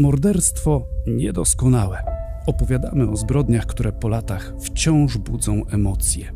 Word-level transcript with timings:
Morderstwo 0.00 0.86
niedoskonałe. 1.06 2.02
Opowiadamy 2.46 3.10
o 3.10 3.16
zbrodniach, 3.16 3.66
które 3.66 3.92
po 3.92 4.08
latach 4.08 4.54
wciąż 4.60 5.18
budzą 5.18 5.66
emocje. 5.66 6.32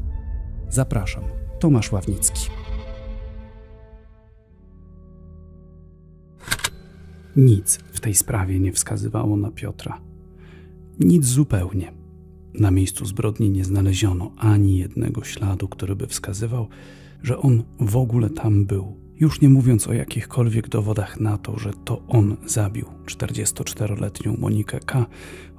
Zapraszam, 0.69 1.25
Tomasz 1.61 1.93
Ławnicki. 1.93 2.51
Nic 7.37 7.77
w 7.77 8.01
tej 8.01 8.15
sprawie 8.15 8.61
nie 8.61 8.73
wskazywało 8.73 9.37
na 9.37 9.51
Piotra. 9.51 10.01
Nic 11.01 11.27
zupełnie. 11.27 11.93
Na 12.55 12.71
miejscu 12.71 13.07
zbrodni 13.07 13.51
nie 13.51 13.65
znaleziono 13.65 14.33
ani 14.39 14.79
jednego 14.79 15.25
śladu, 15.25 15.69
który 15.69 15.97
by 15.97 16.07
wskazywał, 16.07 16.69
że 17.23 17.39
on 17.39 17.63
w 17.81 17.97
ogóle 17.97 18.31
tam 18.31 18.67
był. 18.67 19.04
Już 19.21 19.41
nie 19.41 19.49
mówiąc 19.49 19.89
o 19.89 19.93
jakichkolwiek 19.93 20.69
dowodach 20.69 21.21
na 21.21 21.39
to, 21.39 21.59
że 21.59 21.73
to 21.85 22.03
on 22.09 22.37
zabił 22.47 22.87
44-letnią 23.07 24.39
Monikę 24.39 24.81
K. 24.81 25.07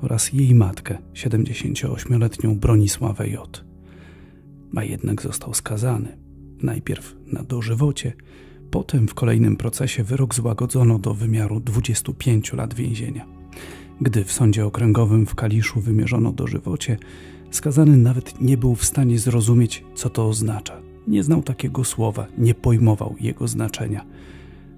oraz 0.01 0.33
jej 0.33 0.55
matkę, 0.55 0.97
78-letnią 1.13 2.55
Bronisławę 2.55 3.29
J. 3.29 3.65
A 4.75 4.83
jednak 4.83 5.21
został 5.21 5.53
skazany. 5.53 6.17
Najpierw 6.63 7.15
na 7.33 7.43
dożywocie, 7.43 8.13
potem 8.71 9.07
w 9.07 9.13
kolejnym 9.13 9.57
procesie 9.57 10.03
wyrok 10.03 10.35
złagodzono 10.35 10.99
do 10.99 11.13
wymiaru 11.13 11.59
25 11.59 12.53
lat 12.53 12.73
więzienia. 12.73 13.25
Gdy 14.01 14.23
w 14.23 14.31
sądzie 14.31 14.65
okręgowym 14.65 15.25
w 15.25 15.35
Kaliszu 15.35 15.81
wymierzono 15.81 16.31
dożywocie, 16.31 16.97
skazany 17.51 17.97
nawet 17.97 18.41
nie 18.41 18.57
był 18.57 18.75
w 18.75 18.85
stanie 18.85 19.19
zrozumieć, 19.19 19.83
co 19.95 20.09
to 20.09 20.27
oznacza. 20.27 20.81
Nie 21.07 21.23
znał 21.23 21.43
takiego 21.43 21.83
słowa, 21.83 22.27
nie 22.37 22.55
pojmował 22.55 23.15
jego 23.19 23.47
znaczenia. 23.47 24.05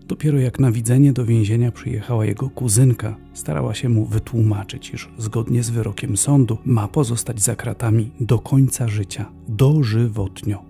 Dopiero 0.08 0.40
jak 0.40 0.59
na 0.59 0.72
widzenie 0.72 1.13
do 1.13 1.26
więzienia 1.26 1.72
przyjechała 1.72 2.26
jego 2.26 2.49
kuzynka, 2.49 3.16
starała 3.34 3.73
się 3.73 3.90
mu 3.90 4.05
wytłumaczyć, 4.05 4.94
iż 4.94 5.09
zgodnie 5.18 5.63
z 5.63 5.70
wyrokiem 5.70 6.18
sądu 6.18 6.57
ma 6.65 6.87
pozostać 6.87 7.41
za 7.41 7.55
kratami 7.55 8.12
do 8.20 8.40
końca 8.40 8.87
życia, 8.87 9.32
dożywotnio. 9.48 10.63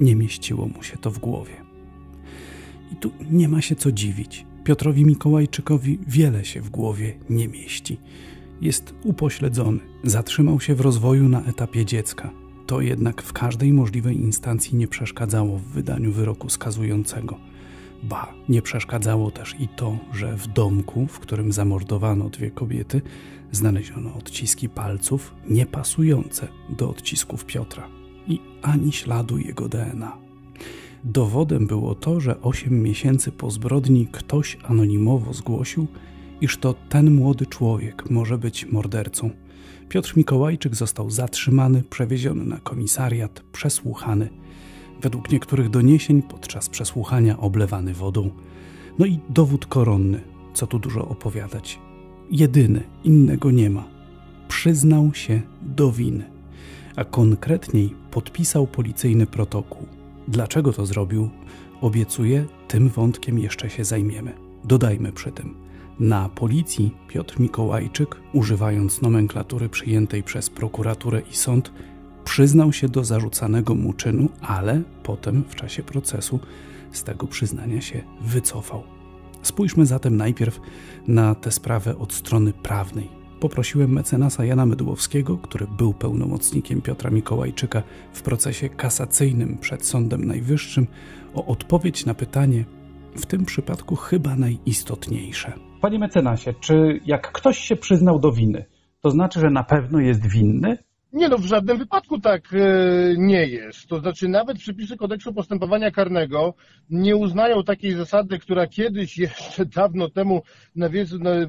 Nie 0.00 0.16
mieściło 0.16 0.66
mu 0.66 0.82
się 0.82 0.96
to 0.96 1.10
w 1.10 1.18
głowie. 1.18 1.54
I 2.92 2.96
tu 2.96 3.10
nie 3.30 3.48
ma 3.48 3.60
się 3.60 3.76
co 3.76 3.92
dziwić. 3.92 4.46
Piotrowi 4.64 5.04
Mikołajczykowi 5.04 5.98
wiele 6.06 6.44
się 6.44 6.60
w 6.60 6.70
głowie 6.70 7.14
nie 7.30 7.48
mieści. 7.48 7.98
Jest 8.60 8.94
upośledzony, 9.04 9.80
zatrzymał 10.04 10.60
się 10.60 10.74
w 10.74 10.80
rozwoju 10.80 11.28
na 11.28 11.44
etapie 11.44 11.84
dziecka. 11.84 12.41
To 12.72 12.80
jednak 12.80 13.22
w 13.22 13.32
każdej 13.32 13.72
możliwej 13.72 14.16
instancji 14.16 14.76
nie 14.76 14.88
przeszkadzało 14.88 15.58
w 15.58 15.62
wydaniu 15.62 16.12
wyroku 16.12 16.48
skazującego. 16.48 17.38
Ba, 18.02 18.34
nie 18.48 18.62
przeszkadzało 18.62 19.30
też 19.30 19.56
i 19.60 19.68
to, 19.68 19.98
że 20.12 20.36
w 20.36 20.46
domku, 20.46 21.06
w 21.06 21.20
którym 21.20 21.52
zamordowano 21.52 22.28
dwie 22.28 22.50
kobiety, 22.50 23.02
znaleziono 23.50 24.14
odciski 24.14 24.68
palców 24.68 25.34
niepasujące 25.48 26.48
do 26.78 26.90
odcisków 26.90 27.44
Piotra 27.44 27.88
i 28.28 28.40
ani 28.62 28.92
śladu 28.92 29.38
jego 29.38 29.68
DNA. 29.68 30.16
Dowodem 31.04 31.66
było 31.66 31.94
to, 31.94 32.20
że 32.20 32.40
osiem 32.40 32.82
miesięcy 32.82 33.32
po 33.32 33.50
zbrodni 33.50 34.06
ktoś 34.12 34.58
anonimowo 34.64 35.32
zgłosił, 35.32 35.86
iż 36.40 36.58
to 36.58 36.74
ten 36.88 37.14
młody 37.14 37.46
człowiek 37.46 38.10
może 38.10 38.38
być 38.38 38.66
mordercą. 38.66 39.30
Piotr 39.92 40.16
Mikołajczyk 40.16 40.74
został 40.74 41.10
zatrzymany, 41.10 41.82
przewieziony 41.90 42.44
na 42.44 42.58
komisariat, 42.58 43.42
przesłuchany. 43.52 44.28
Według 45.02 45.32
niektórych 45.32 45.70
doniesień 45.70 46.22
podczas 46.22 46.68
przesłuchania 46.68 47.38
oblewany 47.38 47.94
wodą. 47.94 48.30
No 48.98 49.06
i 49.06 49.18
dowód 49.28 49.66
koronny, 49.66 50.20
co 50.54 50.66
tu 50.66 50.78
dużo 50.78 51.08
opowiadać. 51.08 51.78
Jedyny, 52.30 52.82
innego 53.04 53.50
nie 53.50 53.70
ma. 53.70 53.84
Przyznał 54.48 55.14
się 55.14 55.42
do 55.62 55.92
winy, 55.92 56.30
a 56.96 57.04
konkretniej 57.04 57.94
podpisał 58.10 58.66
policyjny 58.66 59.26
protokół. 59.26 59.86
Dlaczego 60.28 60.72
to 60.72 60.86
zrobił? 60.86 61.30
Obiecuję, 61.80 62.46
tym 62.68 62.88
wątkiem 62.88 63.38
jeszcze 63.38 63.70
się 63.70 63.84
zajmiemy. 63.84 64.32
Dodajmy 64.64 65.12
przy 65.12 65.32
tym, 65.32 65.54
na 66.00 66.28
policji 66.28 66.94
Piotr 67.08 67.40
Mikołajczyk, 67.40 68.16
używając 68.32 69.02
nomenklatury 69.02 69.68
przyjętej 69.68 70.22
przez 70.22 70.50
prokuraturę 70.50 71.22
i 71.30 71.36
sąd, 71.36 71.72
przyznał 72.24 72.72
się 72.72 72.88
do 72.88 73.04
zarzucanego 73.04 73.74
mu 73.74 73.92
czynu, 73.92 74.28
ale 74.40 74.82
potem 75.02 75.44
w 75.48 75.54
czasie 75.54 75.82
procesu 75.82 76.40
z 76.92 77.04
tego 77.04 77.26
przyznania 77.26 77.80
się 77.80 78.02
wycofał. 78.20 78.82
Spójrzmy 79.42 79.86
zatem 79.86 80.16
najpierw 80.16 80.60
na 81.08 81.34
tę 81.34 81.50
sprawę 81.50 81.98
od 81.98 82.12
strony 82.12 82.52
prawnej 82.52 83.22
poprosiłem 83.42 83.92
mecenasa 83.92 84.44
Jana 84.44 84.66
Mydłowskiego, 84.66 85.38
który 85.38 85.66
był 85.66 85.94
pełnomocnikiem 85.94 86.82
Piotra 86.82 87.10
Mikołajczyka 87.10 87.82
w 88.12 88.22
procesie 88.22 88.68
kasacyjnym 88.68 89.58
przed 89.58 89.86
Sądem 89.86 90.24
Najwyższym, 90.24 90.86
o 91.34 91.46
odpowiedź 91.46 92.06
na 92.06 92.14
pytanie, 92.14 92.64
w 93.16 93.26
tym 93.26 93.44
przypadku 93.44 93.96
chyba 93.96 94.36
najistotniejsze. 94.36 95.71
Panie 95.82 95.98
mecenasie, 95.98 96.54
czy 96.60 97.00
jak 97.06 97.32
ktoś 97.32 97.58
się 97.58 97.76
przyznał 97.76 98.18
do 98.18 98.32
winy, 98.32 98.64
to 99.00 99.10
znaczy, 99.10 99.40
że 99.40 99.50
na 99.50 99.64
pewno 99.64 100.00
jest 100.00 100.26
winny? 100.26 100.78
Nie 101.12 101.28
no, 101.28 101.38
w 101.38 101.44
żadnym 101.44 101.78
wypadku 101.78 102.20
tak 102.20 102.54
e, 102.54 102.58
nie 103.16 103.46
jest. 103.46 103.86
To 103.88 104.00
znaczy 104.00 104.28
nawet 104.28 104.58
przepisy 104.58 104.96
kodeksu 104.96 105.32
postępowania 105.32 105.90
karnego 105.90 106.54
nie 106.90 107.16
uznają 107.16 107.64
takiej 107.64 107.92
zasady, 107.92 108.38
która 108.38 108.66
kiedyś 108.66 109.18
jeszcze 109.18 109.66
dawno 109.76 110.08
temu, 110.08 110.42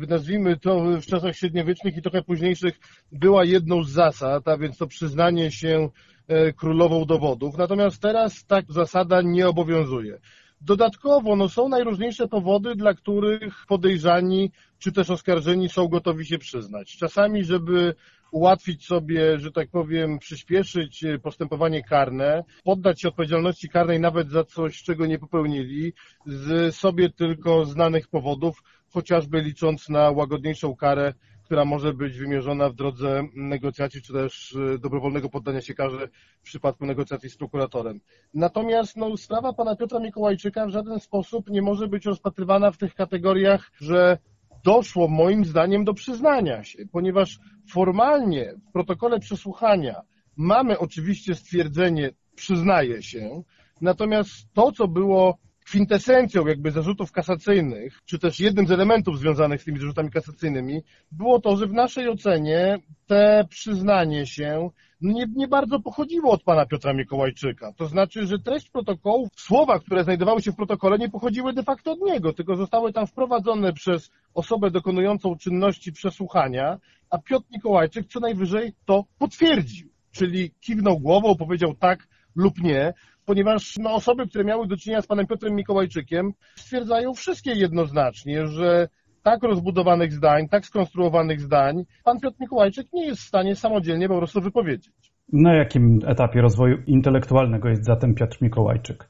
nazwijmy 0.08 0.58
to 0.58 0.84
w 1.02 1.06
czasach 1.06 1.36
średniowiecznych 1.36 1.98
i 1.98 2.02
trochę 2.02 2.22
późniejszych, 2.22 2.80
była 3.12 3.46
jedną 3.46 3.84
z 3.84 3.90
zasad, 3.90 4.48
a 4.48 4.58
więc 4.58 4.78
to 4.78 4.88
przyznanie 4.88 5.52
się 5.52 5.90
e, 6.28 6.54
królową 6.54 7.06
dowodów. 7.06 7.58
Natomiast 7.58 8.02
teraz 8.02 8.46
tak 8.46 8.66
zasada 8.72 9.22
nie 9.22 9.48
obowiązuje. 9.48 10.20
Dodatkowo 10.66 11.36
no, 11.36 11.50
są 11.50 11.70
najróżniejsze 11.70 12.28
powody, 12.28 12.76
dla 12.76 12.94
których 12.94 13.66
podejrzani 13.68 14.52
czy 14.80 14.92
też 14.92 15.10
oskarżeni 15.10 15.70
są 15.70 15.88
gotowi 15.88 16.26
się 16.26 16.38
przyznać. 16.38 16.98
Czasami, 16.98 17.44
żeby 17.44 17.96
ułatwić 18.32 18.86
sobie, 18.86 19.40
że 19.40 19.52
tak 19.52 19.70
powiem, 19.70 20.20
przyspieszyć 20.20 21.04
e, 21.04 21.20
postępowanie 21.20 21.84
karne, 21.84 22.44
poddać 22.64 23.02
się 23.02 23.08
odpowiedzialności 23.08 23.70
karnej 23.70 24.00
nawet 24.00 24.30
za 24.30 24.44
coś, 24.44 24.84
czego 24.84 25.06
nie 25.06 25.20
popełnili, 25.20 25.94
z 26.26 26.76
sobie 26.76 27.10
tylko 27.10 27.66
znanych 27.66 28.08
powodów, 28.08 28.64
chociażby 28.90 29.42
licząc 29.42 29.90
na 29.90 30.12
łagodniejszą 30.12 30.76
karę, 30.76 31.14
która 31.54 31.66
może 31.66 31.94
być 31.94 32.18
wymierzona 32.18 32.70
w 32.70 32.76
drodze 32.76 33.28
negocjacji, 33.36 34.02
czy 34.02 34.14
też 34.14 34.56
e, 34.76 34.78
dobrowolnego 34.78 35.30
poddania 35.30 35.62
się 35.62 35.74
karze 35.74 36.08
w 36.42 36.44
przypadku 36.44 36.86
negocjacji 36.86 37.30
z 37.30 37.38
prokuratorem. 37.38 38.00
Natomiast 38.34 38.98
no, 38.98 39.18
sprawa 39.18 39.54
pana 39.54 39.76
Piotra 39.76 40.00
Mikołajczyka 40.00 40.66
w 40.66 40.70
żaden 40.70 41.00
sposób 41.00 41.50
nie 41.50 41.62
może 41.62 41.88
być 41.88 42.06
rozpatrywana 42.06 42.72
w 42.72 42.78
tych 42.78 42.96
kategoriach, 42.96 43.72
że 43.82 44.18
doszło 44.64 45.08
moim 45.08 45.46
zdaniem 45.46 45.84
do 45.84 45.94
przyznania 45.94 46.64
się, 46.64 46.86
ponieważ 46.92 47.40
formalnie 47.70 48.54
w 48.70 48.72
protokole 48.72 49.20
przesłuchania 49.20 50.02
mamy 50.38 50.80
oczywiście 50.80 51.36
stwierdzenie 51.36 52.10
przyznaje 52.36 53.04
się, 53.04 53.44
natomiast 53.82 54.54
to, 54.54 54.72
co 54.72 54.88
było 54.88 55.38
kwintesencją 55.74 56.48
jakby 56.48 56.72
zarzutów 56.72 57.12
kasacyjnych, 57.12 58.02
czy 58.06 58.20
też 58.20 58.40
jednym 58.40 58.68
z 58.68 58.72
elementów 58.72 59.20
związanych 59.20 59.62
z 59.62 59.66
tymi 59.66 59.80
zarzutami 59.80 60.12
kasacyjnymi, 60.12 60.82
było 61.12 61.40
to, 61.40 61.58
że 61.58 61.68
w 61.68 61.74
naszej 61.74 62.10
ocenie 62.10 62.80
te 63.08 63.46
przyznanie 63.50 64.26
się 64.26 64.70
nie, 65.02 65.26
nie 65.36 65.48
bardzo 65.48 65.80
pochodziło 65.80 66.32
od 66.32 66.44
pana 66.44 66.66
Piotra 66.66 66.94
Mikołajczyka. 66.94 67.74
To 67.78 67.88
znaczy, 67.88 68.28
że 68.28 68.40
treść 68.40 68.70
protokołu, 68.70 69.28
słowa, 69.36 69.80
które 69.80 70.04
znajdowały 70.04 70.42
się 70.42 70.52
w 70.52 70.56
protokole, 70.56 70.98
nie 70.98 71.10
pochodziły 71.10 71.54
de 71.54 71.64
facto 71.64 71.92
od 71.92 72.00
niego, 72.02 72.34
tylko 72.34 72.56
zostały 72.56 72.94
tam 72.94 73.08
wprowadzone 73.08 73.74
przez 73.74 74.12
osobę 74.34 74.72
dokonującą 74.72 75.38
czynności 75.38 75.92
przesłuchania, 75.92 76.78
a 77.10 77.18
Piotr 77.18 77.46
Mikołajczyk 77.52 78.08
co 78.08 78.20
najwyżej 78.20 78.74
to 78.86 79.06
potwierdził. 79.20 79.90
Czyli 80.12 80.52
kiwnął 80.62 81.00
głową, 81.00 81.36
powiedział 81.36 81.76
tak 81.76 82.08
lub 82.36 82.60
nie, 82.64 82.94
ponieważ 83.26 83.78
no, 83.78 83.94
osoby, 83.94 84.28
które 84.28 84.44
miały 84.44 84.68
do 84.68 84.78
czynienia 84.78 85.02
z 85.02 85.08
panem 85.08 85.28
Piotrem 85.28 85.56
Mikołajczykiem, 85.56 86.32
stwierdzają 86.56 87.14
wszystkie 87.14 87.52
jednoznacznie, 87.52 88.48
że 88.48 88.88
tak 89.24 89.44
rozbudowanych 89.44 90.14
zdań, 90.14 90.50
tak 90.50 90.66
skonstruowanych 90.66 91.42
zdań, 91.42 91.84
pan 92.04 92.20
Piotr 92.20 92.38
Mikołajczyk 92.40 92.88
nie 92.94 93.06
jest 93.06 93.22
w 93.22 93.28
stanie 93.28 93.56
samodzielnie 93.56 94.08
po 94.08 94.18
prostu 94.18 94.42
wypowiedzieć. 94.42 94.94
Na 95.34 95.56
jakim 95.56 96.00
etapie 96.06 96.42
rozwoju 96.42 96.78
intelektualnego 96.88 97.70
jest 97.70 97.86
zatem 97.86 98.16
Piotr 98.16 98.38
Mikołajczyk? 98.42 99.10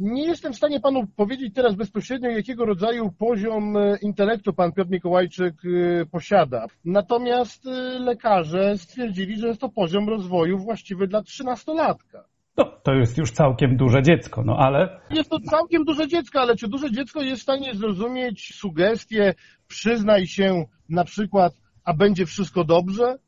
Nie 0.00 0.26
jestem 0.26 0.52
w 0.52 0.56
stanie 0.56 0.80
panu 0.80 1.06
powiedzieć 1.16 1.54
teraz 1.54 1.74
bezpośrednio, 1.74 2.30
jakiego 2.30 2.66
rodzaju 2.66 3.12
poziom 3.18 3.76
e, 3.76 3.96
intelektu 4.02 4.52
pan 4.52 4.72
Piotr 4.72 4.90
Mikołajczyk 4.90 5.54
e, 5.64 6.06
posiada. 6.06 6.66
Natomiast 6.84 7.66
e, 7.66 7.70
lekarze 7.98 8.78
stwierdzili, 8.78 9.36
że 9.36 9.48
jest 9.48 9.60
to 9.60 9.68
poziom 9.68 10.08
rozwoju 10.08 10.58
właściwy 10.58 11.06
dla 11.06 11.22
trzynastolatka. 11.22 12.24
No, 12.56 12.64
to 12.82 12.94
jest 12.94 13.18
już 13.18 13.30
całkiem 13.30 13.76
duże 13.76 14.02
dziecko, 14.02 14.42
no 14.44 14.56
ale... 14.56 15.00
Jest 15.10 15.30
to 15.30 15.40
całkiem 15.40 15.84
duże 15.84 16.08
dziecko, 16.08 16.40
ale 16.40 16.56
czy 16.56 16.68
duże 16.68 16.90
dziecko 16.90 17.22
jest 17.22 17.40
w 17.40 17.42
stanie 17.42 17.74
zrozumieć 17.74 18.54
sugestie, 18.54 19.34
przyznaj 19.68 20.26
się 20.26 20.64
na 20.88 21.04
przykład, 21.04 21.52
a 21.84 21.94
będzie 21.94 22.26
wszystko 22.26 22.64
dobrze? 22.64 23.18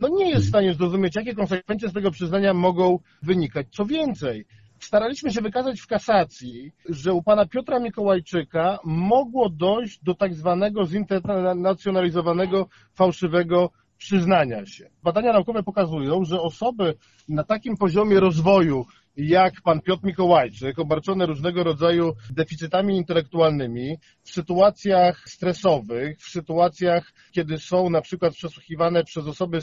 No 0.00 0.08
nie 0.08 0.30
jest 0.30 0.46
w 0.46 0.48
stanie 0.48 0.74
zrozumieć, 0.74 1.16
jakie 1.16 1.34
konsekwencje 1.34 1.88
z 1.88 1.92
tego 1.92 2.10
przyznania 2.10 2.54
mogą 2.54 2.98
wynikać. 3.22 3.66
Co 3.70 3.84
więcej, 3.86 4.46
staraliśmy 4.78 5.32
się 5.32 5.40
wykazać 5.40 5.80
w 5.80 5.86
kasacji, 5.86 6.72
że 6.88 7.12
u 7.12 7.22
pana 7.22 7.46
Piotra 7.46 7.80
Mikołajczyka 7.80 8.78
mogło 8.84 9.48
dojść 9.48 10.02
do 10.02 10.14
tak 10.14 10.34
zwanego 10.34 10.86
zinternacjonalizowanego 10.86 12.68
fałszywego 12.94 13.70
przyznania 14.04 14.66
się. 14.66 14.90
Badania 15.02 15.32
naukowe 15.32 15.62
pokazują, 15.62 16.24
że 16.24 16.40
osoby 16.40 16.94
na 17.28 17.44
takim 17.44 17.76
poziomie 17.76 18.20
rozwoju 18.20 18.86
jak 19.16 19.60
pan 19.62 19.80
Piotr 19.80 20.04
Mikołajczyk, 20.04 20.78
obarczone 20.78 21.26
różnego 21.26 21.64
rodzaju 21.64 22.12
deficytami 22.30 22.96
intelektualnymi, 22.96 23.98
w 24.22 24.30
sytuacjach 24.30 25.28
stresowych, 25.28 26.18
w 26.18 26.28
sytuacjach, 26.30 27.12
kiedy 27.32 27.58
są 27.58 27.90
na 27.90 28.00
przykład 28.00 28.34
przesłuchiwane 28.34 29.04
przez 29.04 29.26
osoby 29.26 29.60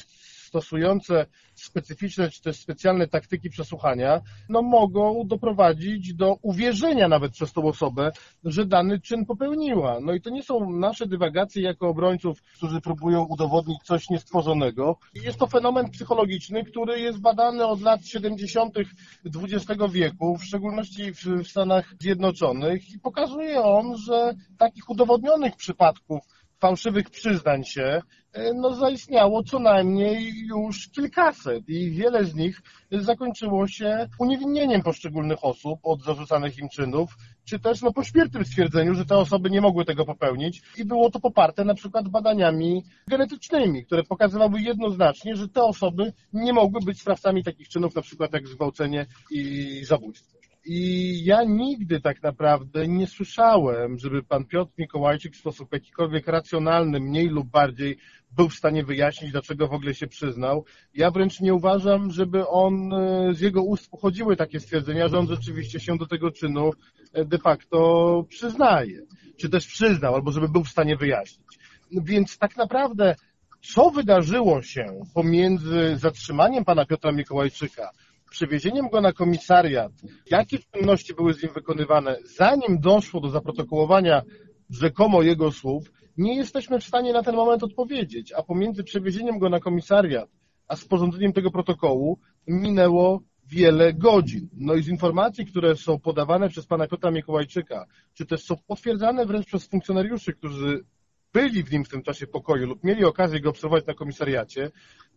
stosujące 0.51 1.25
specyficzne 1.55 2.29
czy 2.29 2.41
też 2.41 2.59
specjalne 2.59 3.07
taktyki 3.07 3.49
przesłuchania, 3.49 4.21
no 4.49 4.61
mogą 4.61 5.23
doprowadzić 5.27 6.13
do 6.13 6.37
uwierzenia 6.41 7.07
nawet 7.07 7.31
przez 7.31 7.53
tą 7.53 7.63
osobę, 7.63 8.11
że 8.43 8.65
dany 8.65 8.99
czyn 8.99 9.25
popełniła. 9.25 9.99
No 10.01 10.13
i 10.13 10.21
to 10.21 10.29
nie 10.29 10.43
są 10.43 10.71
nasze 10.71 11.07
dywagacje 11.07 11.63
jako 11.63 11.87
obrońców, 11.87 12.41
którzy 12.41 12.81
próbują 12.81 13.23
udowodnić 13.23 13.83
coś 13.83 14.09
niestworzonego. 14.09 14.97
Jest 15.13 15.39
to 15.39 15.47
fenomen 15.47 15.89
psychologiczny, 15.89 16.63
który 16.63 16.99
jest 16.99 17.19
badany 17.19 17.65
od 17.65 17.81
lat 17.81 18.05
70. 18.05 18.77
XX 19.25 19.81
wieku, 19.91 20.37
w 20.37 20.43
szczególności 20.43 21.13
w 21.13 21.47
Stanach 21.47 21.93
Zjednoczonych 21.99 22.89
i 22.89 22.99
pokazuje 22.99 23.61
on, 23.63 23.97
że 23.97 24.33
takich 24.57 24.89
udowodnionych 24.89 25.55
przypadków 25.55 26.21
fałszywych 26.61 27.09
przyznań 27.09 27.63
się, 27.63 28.01
e, 28.33 28.53
no 28.53 28.75
zaistniało 28.75 29.43
co 29.43 29.59
najmniej 29.59 30.33
już 30.47 30.89
kilkaset 30.89 31.69
i 31.69 31.91
wiele 31.91 32.25
z 32.25 32.35
nich 32.35 32.61
zakończyło 32.91 33.67
się 33.67 34.09
uniewinnieniem 34.19 34.81
poszczególnych 34.81 35.45
osób 35.45 35.79
od 35.83 36.03
zarzucanych 36.03 36.57
im 36.57 36.69
czynów, 36.69 37.15
czy 37.45 37.59
też 37.59 37.81
no, 37.81 37.93
pośmiertnym 37.93 38.45
stwierdzeniu, 38.45 38.93
że 38.93 39.05
te 39.05 39.17
osoby 39.17 39.49
nie 39.49 39.61
mogły 39.61 39.85
tego 39.85 40.05
popełnić 40.05 40.61
i 40.77 40.85
było 40.85 41.09
to 41.09 41.19
poparte 41.19 41.65
na 41.65 41.73
przykład 41.73 42.09
badaniami 42.09 42.83
genetycznymi, 43.07 43.85
które 43.85 44.03
pokazywały 44.03 44.61
jednoznacznie, 44.61 45.35
że 45.35 45.49
te 45.49 45.63
osoby 45.63 46.13
nie 46.33 46.53
mogły 46.53 46.81
być 46.85 47.01
sprawcami 47.01 47.43
takich 47.43 47.69
czynów, 47.69 47.95
na 47.95 48.01
przykład 48.01 48.33
jak 48.33 48.47
zgwałcenie 48.47 49.05
i 49.31 49.81
zabójstwo. 49.85 50.40
I 50.65 51.23
ja 51.25 51.43
nigdy 51.43 52.01
tak 52.01 52.23
naprawdę 52.23 52.87
nie 52.87 53.07
słyszałem, 53.07 53.99
żeby 53.99 54.23
pan 54.23 54.45
Piotr 54.45 54.71
Mikołajczyk 54.77 55.33
w 55.33 55.39
sposób 55.39 55.73
jakikolwiek 55.73 56.27
racjonalny, 56.27 56.99
mniej 56.99 57.27
lub 57.27 57.47
bardziej, 57.47 57.97
był 58.31 58.49
w 58.49 58.53
stanie 58.53 58.83
wyjaśnić, 58.83 59.31
dlaczego 59.31 59.67
w 59.67 59.73
ogóle 59.73 59.93
się 59.93 60.07
przyznał. 60.07 60.65
Ja 60.93 61.11
wręcz 61.11 61.39
nie 61.39 61.53
uważam, 61.53 62.11
żeby 62.11 62.47
on, 62.47 62.93
e, 62.93 63.33
z 63.33 63.39
jego 63.41 63.63
ust 63.63 63.91
pochodziły 63.91 64.35
takie 64.35 64.59
stwierdzenia, 64.59 65.07
że 65.07 65.19
on 65.19 65.27
rzeczywiście 65.27 65.79
się 65.79 65.97
do 65.97 66.07
tego 66.07 66.31
czynu 66.31 66.71
e, 67.13 67.25
de 67.25 67.37
facto 67.37 68.25
przyznaje, 68.29 69.01
czy 69.37 69.49
też 69.49 69.67
przyznał, 69.67 70.15
albo 70.15 70.31
żeby 70.31 70.49
był 70.49 70.63
w 70.63 70.69
stanie 70.69 70.97
wyjaśnić. 70.97 71.59
Więc 71.91 72.37
tak 72.37 72.57
naprawdę, 72.57 73.15
co 73.61 73.89
wydarzyło 73.89 74.61
się 74.61 74.85
pomiędzy 75.13 75.97
zatrzymaniem 75.97 76.65
pana 76.65 76.85
Piotra 76.85 77.11
Mikołajczyka, 77.11 77.91
przewiezieniem 78.31 78.89
go 78.89 79.01
na 79.01 79.13
komisariat, 79.13 79.91
jakie 80.31 80.57
czynności 80.59 81.13
były 81.13 81.33
z 81.33 81.43
nim 81.43 81.53
wykonywane, 81.53 82.17
zanim 82.37 82.79
doszło 82.79 83.21
do 83.21 83.29
zaprotokołowania 83.29 84.21
rzekomo 84.69 85.21
jego 85.21 85.51
słów, 85.51 85.91
nie 86.17 86.35
jesteśmy 86.35 86.79
w 86.79 86.83
stanie 86.83 87.13
na 87.13 87.23
ten 87.23 87.35
moment 87.35 87.63
odpowiedzieć, 87.63 88.33
a 88.33 88.43
pomiędzy 88.43 88.83
przewiezieniem 88.83 89.39
go 89.39 89.49
na 89.49 89.59
komisariat, 89.59 90.29
a 90.67 90.75
sporządzeniem 90.75 91.33
tego 91.33 91.51
protokołu 91.51 92.19
minęło 92.47 93.21
wiele 93.45 93.93
godzin. 93.93 94.49
No 94.53 94.75
i 94.75 94.83
z 94.83 94.87
informacji, 94.87 95.45
które 95.45 95.75
są 95.75 95.99
podawane 95.99 96.49
przez 96.49 96.65
pana 96.65 96.87
Piotra 96.87 97.11
Mikołajczyka, 97.11 97.85
czy 98.13 98.25
też 98.25 98.43
są 98.43 98.55
potwierdzane 98.67 99.25
wręcz 99.25 99.45
przez 99.45 99.67
funkcjonariuszy, 99.67 100.33
którzy 100.33 100.83
byli 101.33 101.63
w 101.63 101.71
nim 101.71 101.85
w 101.85 101.89
tym 101.89 102.03
czasie 102.03 102.27
pokoju 102.27 102.67
lub 102.67 102.83
mieli 102.83 103.05
okazję 103.05 103.41
go 103.41 103.49
obserwować 103.49 103.85
na 103.85 103.93
komisariacie, 103.93 104.71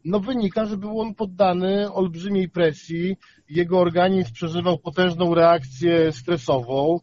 no 0.04 0.20
wynika, 0.20 0.66
że 0.66 0.76
był 0.76 1.00
on 1.00 1.14
poddany 1.14 1.92
olbrzymiej 1.92 2.48
presji, 2.48 3.16
jego 3.48 3.78
organizm 3.80 4.32
przeżywał 4.32 4.78
potężną 4.78 5.34
reakcję 5.34 6.12
stresową, 6.12 7.00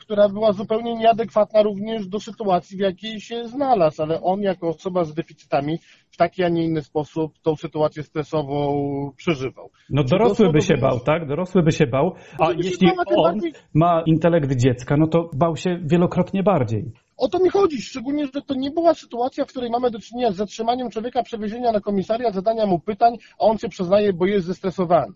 która 0.00 0.28
była 0.28 0.52
zupełnie 0.52 0.94
nieadekwatna 0.94 1.62
również 1.62 2.08
do 2.08 2.20
sytuacji, 2.20 2.76
w 2.76 2.80
jakiej 2.80 3.20
się 3.20 3.44
znalazł, 3.48 4.02
ale 4.02 4.22
on 4.22 4.40
jako 4.40 4.68
osoba 4.68 5.04
z 5.04 5.14
deficytami 5.14 5.78
w 6.10 6.16
taki, 6.16 6.44
a 6.44 6.48
nie 6.48 6.64
inny 6.64 6.82
sposób 6.82 7.32
tą 7.42 7.56
sytuację 7.56 8.02
stresową 8.02 8.84
przeżywał. 9.16 9.70
No 9.90 10.04
dorosły 10.04 10.52
by 10.52 10.60
się 10.60 10.76
bał, 10.76 11.00
tak? 11.00 11.28
Dorosły 11.28 11.62
by 11.62 11.72
się 11.72 11.86
bał, 11.86 12.14
a 12.38 12.52
jeśli 12.52 12.88
on 13.16 13.38
ma 13.74 14.02
intelekt 14.06 14.56
dziecka, 14.56 14.96
no 14.96 15.06
to 15.06 15.30
bał 15.36 15.56
się 15.56 15.78
wielokrotnie 15.84 16.42
bardziej. 16.42 16.92
O 17.16 17.28
to 17.28 17.38
mi 17.38 17.50
chodzi, 17.50 17.82
szczególnie, 17.82 18.26
że 18.34 18.42
to 18.42 18.54
nie 18.54 18.70
była 18.70 18.94
sytuacja, 18.94 19.44
w 19.44 19.48
której 19.48 19.70
mamy 19.70 19.90
do 19.90 19.98
czynienia 19.98 20.32
z 20.32 20.36
zatrzymaniem 20.36 20.90
człowieka, 20.90 21.22
przewiezienia 21.22 21.72
na 21.72 21.80
komisariat, 21.80 22.34
zadania 22.34 22.66
mu 22.66 22.78
pytań, 22.80 23.16
a 23.38 23.44
on 23.44 23.58
się 23.58 23.68
przyznaje, 23.68 24.12
bo 24.12 24.26
jest 24.26 24.46
zestresowany. 24.46 25.12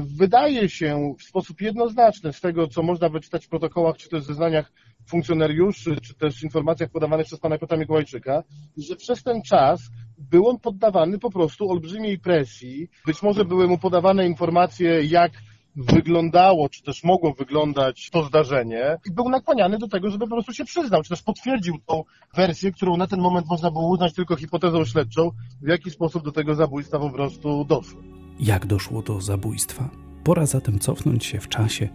Wydaje 0.00 0.68
się 0.68 1.14
w 1.18 1.22
sposób 1.22 1.60
jednoznaczny 1.60 2.32
z 2.32 2.40
tego, 2.40 2.66
co 2.66 2.82
można 2.82 3.08
wyczytać 3.08 3.46
w 3.46 3.48
protokołach, 3.48 3.96
czy 3.96 4.08
też 4.08 4.24
zeznaniach 4.24 4.72
funkcjonariuszy, 5.06 5.96
czy 6.00 6.14
też 6.14 6.42
informacjach 6.42 6.90
podawanych 6.90 7.26
przez 7.26 7.40
pana 7.40 7.58
Piotra 7.58 7.76
Mikołajczyka, 7.76 8.42
że 8.76 8.96
przez 8.96 9.22
ten 9.22 9.42
czas 9.42 9.80
był 10.18 10.48
on 10.48 10.58
poddawany 10.58 11.18
po 11.18 11.30
prostu 11.30 11.70
olbrzymiej 11.70 12.18
presji. 12.18 12.88
Być 13.06 13.22
może 13.22 13.44
były 13.44 13.66
mu 13.66 13.78
podawane 13.78 14.26
informacje, 14.26 15.04
jak 15.04 15.32
wyglądało, 15.76 16.68
czy 16.68 16.82
też 16.82 17.04
mogło 17.04 17.32
wyglądać 17.32 18.10
to 18.10 18.22
zdarzenie 18.22 18.96
i 19.10 19.14
był 19.14 19.28
nakłaniany 19.28 19.78
do 19.78 19.88
tego, 19.88 20.10
żeby 20.10 20.24
po 20.24 20.34
prostu 20.34 20.52
się 20.52 20.64
przyznał, 20.64 21.02
czy 21.02 21.08
też 21.08 21.22
potwierdził 21.22 21.78
tą 21.86 22.04
wersję, 22.36 22.72
którą 22.72 22.96
na 22.96 23.06
ten 23.06 23.20
moment 23.20 23.46
można 23.46 23.70
było 23.70 23.88
uznać 23.88 24.14
tylko 24.14 24.36
hipotezą 24.36 24.84
śledczą, 24.84 25.30
w 25.62 25.68
jaki 25.68 25.90
sposób 25.90 26.24
do 26.24 26.32
tego 26.32 26.54
zabójstwa 26.54 26.98
po 26.98 27.10
prostu 27.10 27.64
doszło. 27.64 28.23
Jak 28.40 28.66
doszło 28.66 29.02
do 29.02 29.20
zabójstwa? 29.20 29.88
Pora 30.24 30.46
zatem 30.46 30.78
cofnąć 30.78 31.24
się 31.24 31.40
w 31.40 31.48
czasie 31.48 31.88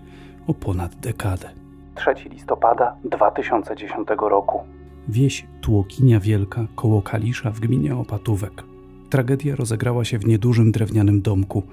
o 0.47 0.53
ponad 0.53 0.95
dekadę. 0.95 1.49
3 1.95 2.29
listopada 2.29 2.95
2010 3.03 4.07
roku. 4.19 4.59
Wieś 5.07 5.47
Tłokinia 5.61 6.19
Wielka 6.19 6.67
koło 6.75 7.01
Kalisza 7.01 7.51
w 7.51 7.59
gminie 7.59 7.95
Opatówek. 7.95 8.63
Tragedia 9.09 9.55
rozegrała 9.55 10.05
się 10.05 10.19
w 10.19 10.25
niedużym 10.25 10.71
drewnianym 10.71 11.21
domku, 11.21 11.63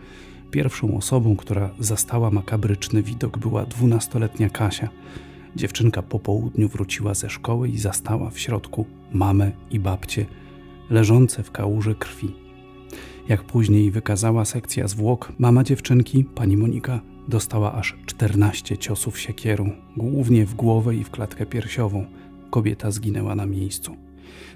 Pierwszą 0.51 0.97
osobą, 0.97 1.37
która 1.37 1.71
zastała 1.79 2.31
makabryczny 2.31 3.03
widok, 3.03 3.39
była 3.39 3.65
dwunastoletnia 3.65 4.51
Kasia. 4.51 4.89
Dziewczynka 5.57 6.03
po 6.03 6.19
południu 6.19 6.69
wróciła 6.69 7.15
ze 7.15 7.31
szkoły 7.31 7.69
i 7.69 7.79
zastała 7.79 8.31
w 8.31 8.39
środku 8.39 8.87
mamę 9.13 9.51
i 9.71 9.81
babcię, 9.81 10.27
leżące 10.91 11.43
w 11.43 11.51
kałuży 11.51 11.95
krwi. 11.95 12.46
Jak 13.29 13.45
później 13.45 13.91
wykazała 13.91 14.45
sekcja 14.45 14.89
zwłok, 14.89 15.33
mama 15.39 15.65
dziewczynki, 15.65 16.25
pani 16.25 16.57
Monika, 16.57 17.01
dostała 17.29 17.73
aż 17.75 17.97
14 18.07 18.79
ciosów 18.79 19.19
siekierą, 19.19 19.71
głównie 19.97 20.47
w 20.47 20.55
głowę 20.55 20.97
i 20.97 21.05
w 21.05 21.11
klatkę 21.11 21.47
piersiową. 21.47 22.07
Kobieta 22.51 22.91
zginęła 22.91 23.35
na 23.35 23.47
miejscu. 23.47 23.97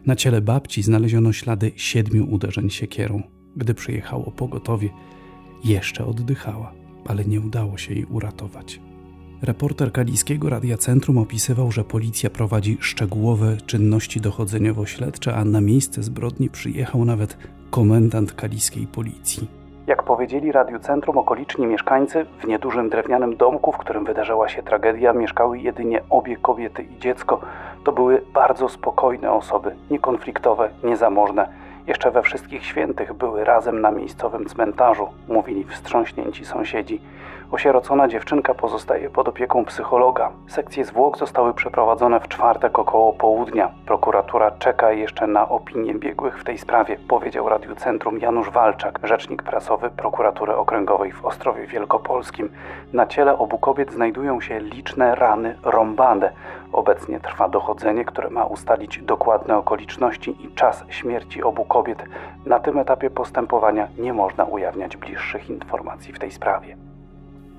Na 0.06 0.16
ciele 0.16 0.40
babci 0.40 0.82
znaleziono 0.82 1.32
ślady 1.32 1.72
siedmiu 1.76 2.30
uderzeń 2.30 2.70
siekierą. 2.70 3.22
Gdy 3.56 3.74
przyjechało 3.74 4.30
pogotowie, 4.30 4.88
jeszcze 5.64 6.06
oddychała, 6.06 6.72
ale 7.06 7.24
nie 7.24 7.40
udało 7.40 7.78
się 7.78 7.94
jej 7.94 8.04
uratować. 8.04 8.80
Reporter 9.42 9.92
Kaliskiego 9.92 10.50
Radia 10.50 10.78
Centrum 10.78 11.18
opisywał, 11.18 11.72
że 11.72 11.84
policja 11.84 12.30
prowadzi 12.30 12.78
szczegółowe 12.80 13.56
czynności 13.66 14.20
dochodzeniowo-śledcze, 14.20 15.34
a 15.34 15.44
na 15.44 15.60
miejsce 15.60 16.02
zbrodni 16.02 16.50
przyjechał 16.50 17.04
nawet 17.04 17.36
komendant 17.70 18.32
kaliskiej 18.32 18.86
policji. 18.86 19.48
Jak 19.86 20.02
powiedzieli 20.02 20.52
Radiu 20.52 20.78
Centrum, 20.78 21.18
okoliczni 21.18 21.66
mieszkańcy 21.66 22.26
w 22.40 22.46
niedużym 22.46 22.88
drewnianym 22.88 23.36
domku, 23.36 23.72
w 23.72 23.78
którym 23.78 24.04
wydarzyła 24.04 24.48
się 24.48 24.62
tragedia, 24.62 25.12
mieszkały 25.12 25.58
jedynie 25.58 26.02
obie 26.10 26.36
kobiety 26.36 26.82
i 26.82 26.98
dziecko. 27.00 27.40
To 27.84 27.92
były 27.92 28.22
bardzo 28.34 28.68
spokojne 28.68 29.32
osoby, 29.32 29.76
niekonfliktowe, 29.90 30.70
niezamożne 30.84 31.48
Jeszcze 31.86 32.10
we 32.10 32.22
wszystkich 32.22 32.64
świętych 32.64 33.12
były 33.12 33.44
razem 33.44 33.80
na 33.80 33.90
miejscowym 33.90 34.46
cmentarzu, 34.46 35.08
mówili 35.28 35.64
wstrząśnięci 35.64 36.44
sąsiedzi. 36.44 37.00
Osierocona 37.52 38.08
dziewczynka 38.08 38.54
pozostaje 38.54 39.10
pod 39.10 39.28
opieką 39.28 39.64
psychologa. 39.64 40.32
Sekcje 40.48 40.84
zwłok 40.84 41.18
zostały 41.18 41.54
przeprowadzone 41.54 42.20
w 42.20 42.28
czwartek 42.28 42.78
około 42.78 43.12
południa. 43.12 43.70
Prokuratura 43.86 44.50
czeka 44.50 44.92
jeszcze 44.92 45.26
na 45.26 45.48
opinię 45.48 45.94
biegłych 45.94 46.38
w 46.38 46.44
tej 46.44 46.58
sprawie, 46.58 46.96
powiedział 47.08 47.48
Radiu 47.48 47.74
Centrum 47.74 48.18
Janusz 48.18 48.50
Walczak, 48.50 48.98
rzecznik 49.02 49.42
prasowy 49.42 49.90
prokuratury 49.90 50.56
okręgowej 50.56 51.12
w 51.12 51.24
Ostrowie 51.24 51.66
Wielkopolskim. 51.66 52.48
Na 52.92 53.06
ciele 53.06 53.38
obu 53.38 53.58
kobiet 53.58 53.92
znajdują 53.92 54.40
się 54.40 54.60
liczne 54.60 55.14
rany 55.14 55.56
rąbane. 55.62 56.32
Obecnie 56.72 57.20
trwa 57.20 57.48
dochodzenie, 57.48 58.04
które 58.04 58.30
ma 58.30 58.44
ustalić 58.44 59.02
dokładne 59.02 59.56
okoliczności 59.56 60.44
i 60.44 60.54
czas 60.54 60.84
śmierci 60.88 61.42
obu 61.42 61.64
kobiet. 61.64 62.04
Na 62.46 62.60
tym 62.60 62.78
etapie 62.78 63.10
postępowania 63.10 63.88
nie 63.98 64.12
można 64.12 64.44
ujawniać 64.44 64.96
bliższych 64.96 65.50
informacji 65.50 66.12
w 66.12 66.18
tej 66.18 66.30
sprawie. 66.30 66.89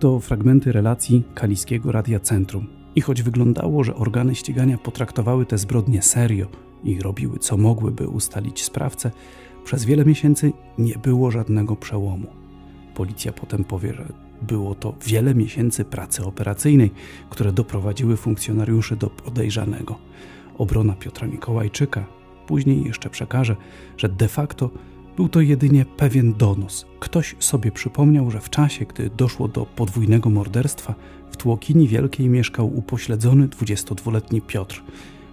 To 0.01 0.19
fragmenty 0.19 0.71
relacji 0.71 1.23
Kaliskiego 1.33 1.91
Radia 1.91 2.19
Centrum. 2.19 2.67
I 2.95 3.01
choć 3.01 3.21
wyglądało, 3.21 3.83
że 3.83 3.95
organy 3.95 4.35
ścigania 4.35 4.77
potraktowały 4.77 5.45
te 5.45 5.57
zbrodnie 5.57 6.01
serio 6.01 6.47
i 6.83 7.01
robiły 7.01 7.39
co 7.39 7.57
mogły, 7.57 7.91
by 7.91 8.07
ustalić 8.07 8.63
sprawcę, 8.63 9.11
przez 9.63 9.85
wiele 9.85 10.05
miesięcy 10.05 10.51
nie 10.77 10.95
było 10.95 11.31
żadnego 11.31 11.75
przełomu. 11.75 12.27
Policja 12.95 13.33
potem 13.33 13.63
powie, 13.63 13.93
że 13.93 14.05
było 14.41 14.75
to 14.75 14.93
wiele 15.05 15.35
miesięcy 15.35 15.85
pracy 15.85 16.25
operacyjnej, 16.25 16.91
które 17.29 17.51
doprowadziły 17.51 18.17
funkcjonariuszy 18.17 18.95
do 18.95 19.09
podejrzanego. 19.09 19.95
Obrona 20.57 20.93
Piotra 20.93 21.27
Mikołajczyka 21.27 22.05
później 22.47 22.83
jeszcze 22.83 23.09
przekaże, 23.09 23.55
że 23.97 24.09
de 24.09 24.27
facto 24.27 24.69
był 25.17 25.29
to 25.29 25.41
jedynie 25.41 25.85
pewien 25.97 26.33
donos. 26.33 26.85
Ktoś 26.99 27.35
sobie 27.39 27.71
przypomniał, 27.71 28.31
że 28.31 28.39
w 28.39 28.49
czasie, 28.49 28.85
gdy 28.85 29.09
doszło 29.09 29.47
do 29.47 29.65
podwójnego 29.65 30.29
morderstwa, 30.29 30.95
w 31.31 31.37
Tłokini 31.37 31.87
Wielkiej 31.87 32.29
mieszkał 32.29 32.77
upośledzony 32.77 33.47
22-letni 33.47 34.41
Piotr, 34.41 34.83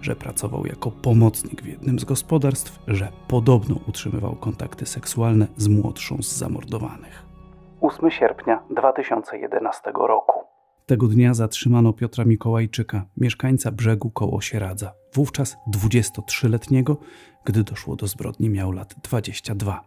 że 0.01 0.17
pracował 0.17 0.67
jako 0.67 0.91
pomocnik 0.91 1.63
w 1.63 1.67
jednym 1.67 1.99
z 1.99 2.05
gospodarstw, 2.05 2.79
że 2.87 3.09
podobno 3.29 3.77
utrzymywał 3.89 4.37
kontakty 4.37 4.87
seksualne 4.87 5.47
z 5.57 5.69
młodszą 5.69 6.23
z 6.23 6.37
zamordowanych. 6.37 7.27
8 7.81 8.11
sierpnia 8.11 8.63
2011 8.71 9.93
roku. 9.95 10.49
Tego 10.87 11.07
dnia 11.07 11.35
zatrzymano 11.35 11.93
Piotra 11.93 12.25
Mikołajczyka, 12.25 13.05
mieszkańca 13.17 13.73
brzegu 13.73 14.11
koło 14.11 14.41
Sieradza. 14.41 14.93
Wówczas 15.15 15.57
23-letniego, 15.75 16.97
gdy 17.49 17.65
doszło 17.65 17.97
do 17.97 18.07
zbrodni 18.07 18.51
miał 18.51 18.73
lat 18.73 18.95
22. 19.03 19.81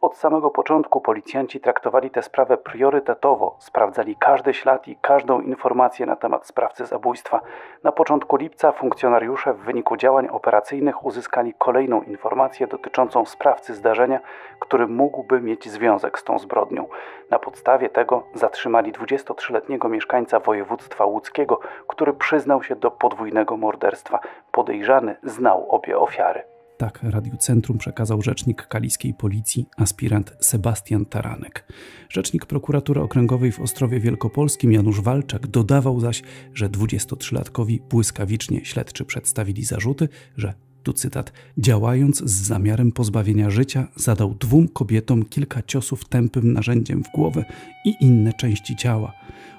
Od 0.00 0.16
samego 0.16 0.50
początku 0.50 1.00
policjanci 1.00 1.60
traktowali 1.60 2.10
tę 2.10 2.22
sprawę 2.22 2.56
priorytetowo, 2.56 3.56
sprawdzali 3.58 4.16
każdy 4.16 4.54
ślad 4.54 4.88
i 4.88 4.96
każdą 4.96 5.40
informację 5.40 6.06
na 6.06 6.16
temat 6.16 6.46
sprawcy 6.46 6.86
zabójstwa. 6.86 7.40
Na 7.84 7.92
początku 7.92 8.36
lipca 8.36 8.72
funkcjonariusze 8.72 9.54
w 9.54 9.58
wyniku 9.58 9.96
działań 9.96 10.28
operacyjnych 10.28 11.04
uzyskali 11.04 11.54
kolejną 11.58 12.02
informację 12.02 12.66
dotyczącą 12.66 13.24
sprawcy 13.24 13.74
zdarzenia, 13.74 14.20
który 14.60 14.86
mógłby 14.86 15.40
mieć 15.40 15.68
związek 15.68 16.18
z 16.18 16.24
tą 16.24 16.38
zbrodnią. 16.38 16.86
Na 17.30 17.38
podstawie 17.38 17.88
tego 17.88 18.22
zatrzymali 18.34 18.92
23-letniego 18.92 19.88
mieszkańca 19.88 20.40
województwa 20.40 21.04
łódzkiego, 21.04 21.60
który 21.86 22.12
przyznał 22.12 22.62
się 22.62 22.76
do 22.76 22.90
podwójnego 22.90 23.56
morderstwa. 23.56 24.20
Podejrzany 24.52 25.16
znał 25.22 25.70
obie 25.70 25.98
ofiary. 25.98 26.55
Tak 26.78 27.00
Radiu 27.02 27.36
Centrum 27.36 27.78
przekazał 27.78 28.22
rzecznik 28.22 28.66
kaliskiej 28.66 29.14
policji, 29.14 29.66
aspirant 29.76 30.36
Sebastian 30.40 31.06
Taranek. 31.06 31.72
Rzecznik 32.08 32.46
prokuratury 32.46 33.00
okręgowej 33.00 33.52
w 33.52 33.60
Ostrowie 33.60 34.00
Wielkopolskim 34.00 34.72
Janusz 34.72 35.00
Walczak 35.00 35.46
dodawał 35.46 36.00
zaś, 36.00 36.22
że 36.54 36.68
23-latkowi 36.68 37.80
błyskawicznie 37.80 38.64
śledczy 38.64 39.04
przedstawili 39.04 39.64
zarzuty, 39.64 40.08
że 40.36 40.54
tu 40.82 40.92
cytat, 40.92 41.32
działając 41.58 42.18
z 42.18 42.46
zamiarem 42.46 42.92
pozbawienia 42.92 43.50
życia, 43.50 43.88
zadał 43.96 44.34
dwóm 44.34 44.68
kobietom 44.68 45.24
kilka 45.24 45.62
ciosów 45.62 46.08
tępym 46.08 46.52
narzędziem 46.52 47.04
w 47.04 47.12
głowę 47.14 47.44
i 47.84 47.94
inne 48.00 48.32
części 48.32 48.76
ciała. 48.76 49.12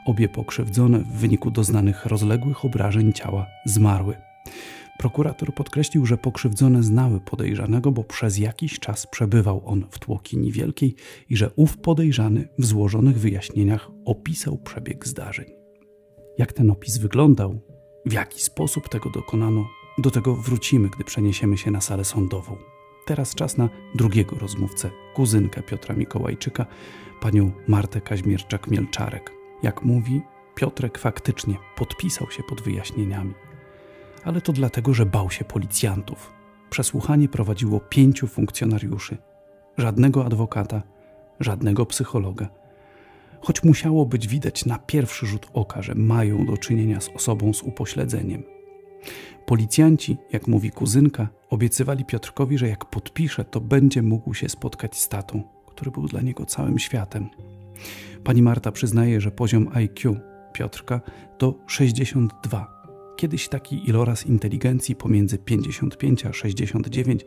Obie 0.06 0.30
pokrzywdzone 0.30 1.00
w 1.00 1.08
wyniku 1.08 1.52
doznanych 1.52 2.06
rozległych 2.06 2.66
obrażeń 2.66 3.14
ciała 3.14 3.46
zmarły. 3.66 4.16
Prokurator 4.98 5.54
podkreślił, 5.54 6.06
że 6.06 6.18
pokrzywdzone 6.18 6.84
znały 6.84 7.20
podejrzanego, 7.20 7.92
bo 7.92 8.04
przez 8.04 8.38
jakiś 8.38 8.80
czas 8.80 9.08
przebywał 9.08 9.62
on 9.66 9.86
w 9.92 10.00
Tłokini 10.00 10.52
Wielkiej 10.52 10.96
i 11.30 11.38
że 11.38 11.52
ów 11.56 11.78
podejrzany 11.78 12.48
w 12.60 12.66
złożonych 12.66 13.20
wyjaśnieniach 13.20 13.92
opisał 14.06 14.58
przebieg 14.58 15.08
zdarzeń. 15.08 15.46
Jak 16.38 16.54
ten 16.54 16.72
opis 16.72 16.98
wyglądał, 16.98 17.62
w 18.06 18.14
jaki 18.14 18.42
sposób 18.42 18.90
tego 18.90 19.10
dokonano, 19.10 19.66
do 19.98 20.12
tego 20.12 20.36
wrócimy, 20.36 20.90
gdy 20.90 21.04
przeniesiemy 21.04 21.58
się 21.58 21.72
na 21.72 21.82
salę 21.82 22.06
sądową. 22.06 22.58
Teraz 23.06 23.36
czas 23.36 23.58
na 23.58 23.70
drugiego 23.96 24.36
rozmówcę, 24.40 24.92
kuzynkę 25.16 25.64
Piotra 25.64 25.96
Mikołajczyka, 25.96 26.66
panią 27.22 27.52
Martę 27.68 28.00
Kaźmierczak-Mielczarek. 28.00 29.32
Jak 29.64 29.84
mówi, 29.84 30.22
Piotrek 30.56 30.98
faktycznie 30.98 31.56
podpisał 31.76 32.32
się 32.32 32.44
pod 32.44 32.62
wyjaśnieniami 32.62 33.34
ale 34.24 34.42
to 34.42 34.54
dlatego, 34.54 34.94
że 34.94 35.06
bał 35.06 35.32
się 35.32 35.46
policjantów. 35.46 36.34
Przesłuchanie 36.70 37.30
prowadziło 37.30 37.80
pięciu 37.80 38.28
funkcjonariuszy. 38.28 39.18
Żadnego 39.78 40.26
adwokata, 40.26 40.82
żadnego 41.40 41.86
psychologa. 41.86 42.50
Choć 43.42 43.64
musiało 43.64 44.06
być 44.06 44.28
widać 44.28 44.66
na 44.66 44.80
pierwszy 44.80 45.26
rzut 45.26 45.48
oka, 45.54 45.82
że 45.82 45.96
mają 45.96 46.46
do 46.46 46.58
czynienia 46.58 47.02
z 47.02 47.10
osobą 47.10 47.54
z 47.54 47.64
upośledzeniem. 47.64 48.44
Policjanci, 49.46 50.18
jak 50.32 50.48
mówi 50.48 50.72
kuzynka, 50.72 51.28
obiecywali 51.50 52.06
Piotrkowi, 52.06 52.58
że 52.58 52.68
jak 52.68 52.86
podpisze, 52.86 53.46
to 53.46 53.62
będzie 53.62 54.02
mógł 54.02 54.34
się 54.34 54.50
spotkać 54.50 54.98
z 54.98 55.10
tatą, 55.10 55.44
który 55.68 55.92
był 55.92 56.08
dla 56.08 56.22
niego 56.22 56.46
całym 56.46 56.80
światem. 56.80 57.30
Pani 58.24 58.42
Marta 58.42 58.72
przyznaje, 58.72 59.22
że 59.22 59.32
poziom 59.32 59.70
IQ 59.74 60.16
Piotrka 60.54 61.02
to 61.38 61.56
62 61.68 62.77
Kiedyś 63.18 63.48
taki 63.48 63.90
iloraz 63.90 64.26
inteligencji 64.26 64.96
pomiędzy 64.96 65.38
55 65.38 66.26
a 66.26 66.34
69 66.34 67.26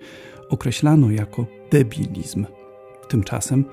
określano 0.49 1.11
jako 1.11 1.47
debilizm. 1.71 2.47
Tymczasem, 3.09 3.65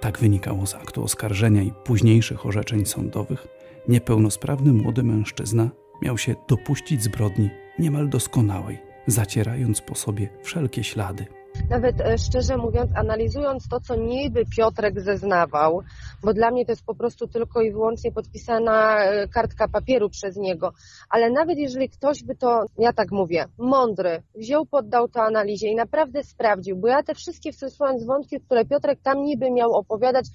tak 0.00 0.18
wynikało 0.18 0.66
z 0.66 0.74
aktu 0.74 1.04
oskarżenia 1.04 1.62
i 1.62 1.72
późniejszych 1.84 2.46
orzeczeń 2.46 2.86
sądowych, 2.86 3.46
niepełnosprawny 3.88 4.72
młody 4.72 5.02
mężczyzna 5.02 5.70
miał 6.02 6.18
się 6.18 6.34
dopuścić 6.48 7.02
zbrodni 7.02 7.50
niemal 7.78 8.08
doskonałej, 8.08 8.78
zacierając 9.06 9.80
po 9.80 9.94
sobie 9.94 10.28
wszelkie 10.42 10.84
ślady 10.84 11.26
nawet 11.70 12.00
e, 12.00 12.18
szczerze 12.18 12.56
mówiąc, 12.56 12.90
analizując 12.94 13.68
to, 13.68 13.80
co 13.80 13.96
niby 13.96 14.44
Piotrek 14.56 15.00
zeznawał, 15.00 15.82
bo 16.22 16.34
dla 16.34 16.50
mnie 16.50 16.66
to 16.66 16.72
jest 16.72 16.84
po 16.84 16.94
prostu 16.94 17.28
tylko 17.28 17.62
i 17.62 17.72
wyłącznie 17.72 18.12
podpisana 18.12 19.04
e, 19.04 19.28
kartka 19.28 19.68
papieru 19.68 20.10
przez 20.10 20.36
niego, 20.36 20.72
ale 21.10 21.30
nawet 21.30 21.58
jeżeli 21.58 21.88
ktoś 21.88 22.24
by 22.24 22.36
to, 22.36 22.64
ja 22.78 22.92
tak 22.92 23.10
mówię, 23.10 23.46
mądry, 23.58 24.22
wziął, 24.34 24.66
poddał 24.66 25.08
to 25.08 25.22
analizie 25.22 25.68
i 25.68 25.74
naprawdę 25.74 26.24
sprawdził, 26.24 26.76
bo 26.76 26.88
ja 26.88 27.02
te 27.02 27.14
wszystkie, 27.14 27.52
w 27.52 28.06
wątki, 28.06 28.40
które 28.40 28.64
Piotrek 28.64 28.98
tam 29.02 29.22
niby 29.22 29.50
miał 29.50 29.72
opowiadać, 29.72 30.26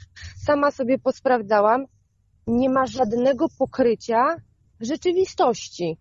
sama 0.46 0.72
sobie 0.72 1.00
posprawdzałam, 1.00 1.86
nie 2.48 2.70
ma 2.70 2.86
żadnego 2.86 3.46
pokrycia 3.60 4.36
rzeczywistości. 4.80 5.98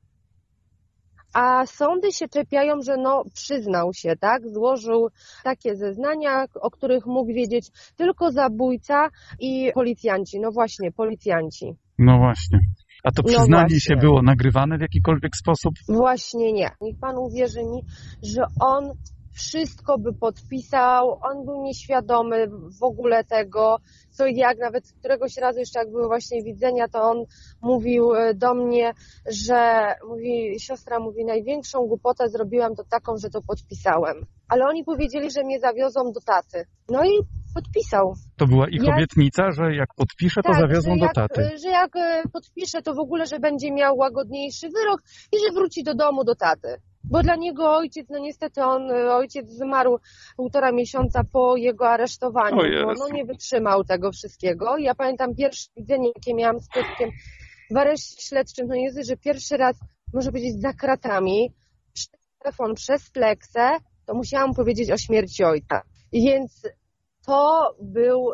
A 1.34 1.66
sądy 1.66 2.12
się 2.12 2.28
czepiają, 2.28 2.82
że 2.82 2.96
no 2.96 3.24
przyznał 3.34 3.90
się, 3.94 4.16
tak? 4.16 4.48
Złożył 4.48 5.08
takie 5.44 5.76
zeznania, 5.76 6.44
o 6.60 6.70
których 6.70 7.06
mógł 7.06 7.32
wiedzieć 7.32 7.70
tylko 7.96 8.32
zabójca 8.32 9.08
i 9.40 9.72
policjanci. 9.74 10.40
No 10.40 10.50
właśnie, 10.52 10.92
policjanci. 10.92 11.66
No 11.98 12.18
właśnie. 12.18 12.58
A 13.04 13.10
to 13.10 13.22
no 13.22 13.28
przyznanie 13.28 13.74
no 13.74 13.78
się 13.78 13.96
było 13.96 14.22
nagrywane 14.22 14.78
w 14.78 14.80
jakikolwiek 14.80 15.36
sposób? 15.36 15.74
Właśnie 15.88 16.52
nie. 16.52 16.70
Niech 16.80 16.98
pan 17.00 17.18
uwierzy 17.18 17.60
mi, 17.64 17.82
że 18.22 18.42
on 18.60 18.92
wszystko 19.32 19.98
by 19.98 20.12
podpisał, 20.12 21.18
on 21.22 21.44
był 21.44 21.62
nieświadomy 21.62 22.46
w 22.80 22.82
ogóle 22.82 23.24
tego, 23.24 23.76
co 24.10 24.26
i 24.26 24.36
jak, 24.36 24.58
nawet 24.58 24.92
któregoś 24.98 25.36
razu 25.36 25.58
jeszcze 25.58 25.78
jak 25.78 25.90
były 25.90 26.06
właśnie 26.06 26.42
widzenia, 26.42 26.88
to 26.88 27.02
on 27.02 27.24
mówił 27.62 28.14
e, 28.14 28.34
do 28.34 28.54
mnie, 28.54 28.92
że 29.30 29.84
mówi, 30.08 30.60
siostra 30.60 31.00
mówi, 31.00 31.24
największą 31.24 31.86
głupotę 31.86 32.28
zrobiłam 32.28 32.74
to 32.74 32.84
taką, 32.84 33.16
że 33.16 33.30
to 33.30 33.42
podpisałem. 33.42 34.26
Ale 34.48 34.64
oni 34.66 34.84
powiedzieli, 34.84 35.30
że 35.30 35.44
mnie 35.44 35.60
zawiozą 35.60 36.12
do 36.12 36.20
taty. 36.20 36.66
No 36.88 37.04
i 37.04 37.10
podpisał. 37.54 38.14
To 38.36 38.46
była 38.46 38.68
ich 38.68 38.82
jak, 38.82 38.96
obietnica, 38.96 39.50
że 39.50 39.74
jak 39.74 39.94
podpisze, 39.96 40.42
to 40.42 40.52
tak, 40.52 40.60
zawiozą 40.60 40.96
do 40.96 41.08
taty. 41.14 41.50
Że 41.62 41.68
jak 41.68 41.96
e, 41.96 42.22
podpisze, 42.32 42.82
to 42.82 42.94
w 42.94 42.98
ogóle, 42.98 43.26
że 43.26 43.38
będzie 43.38 43.72
miał 43.72 43.96
łagodniejszy 43.96 44.68
wyrok 44.68 45.02
i 45.32 45.36
że 45.38 45.52
wróci 45.54 45.84
do 45.84 45.94
domu 45.94 46.24
do 46.24 46.34
taty. 46.34 46.68
Bo 47.04 47.22
dla 47.22 47.36
niego 47.36 47.76
ojciec, 47.76 48.06
no 48.10 48.18
niestety 48.18 48.62
on, 48.62 48.90
ojciec 49.10 49.50
zmarł 49.50 49.98
półtora 50.36 50.72
miesiąca 50.72 51.24
po 51.32 51.56
jego 51.56 51.88
aresztowaniu, 51.88 52.56
bo 52.84 52.94
no 52.94 53.08
nie 53.08 53.24
wytrzymał 53.24 53.84
tego 53.84 54.12
wszystkiego. 54.12 54.78
Ja 54.78 54.94
pamiętam 54.94 55.34
pierwsze 55.34 55.70
widzenie, 55.76 56.12
jakie 56.16 56.34
miałam 56.34 56.60
z 56.60 56.68
Piotrkiem 56.68 57.10
w 57.70 57.76
areszcie 57.76 58.22
śledczym, 58.22 58.66
no 58.66 58.74
jest, 58.74 59.08
że 59.08 59.16
pierwszy 59.16 59.56
raz, 59.56 59.76
może 60.14 60.30
powiedzieć, 60.30 60.60
za 60.60 60.72
kratami, 60.72 61.52
przez 61.94 62.10
telefon, 62.38 62.74
przez 62.74 63.10
pleksę, 63.10 63.76
to 64.06 64.14
musiałam 64.14 64.54
powiedzieć 64.54 64.90
o 64.90 64.96
śmierci 64.96 65.44
ojca. 65.44 65.82
Więc 66.12 66.62
to 67.26 67.74
był 67.80 68.32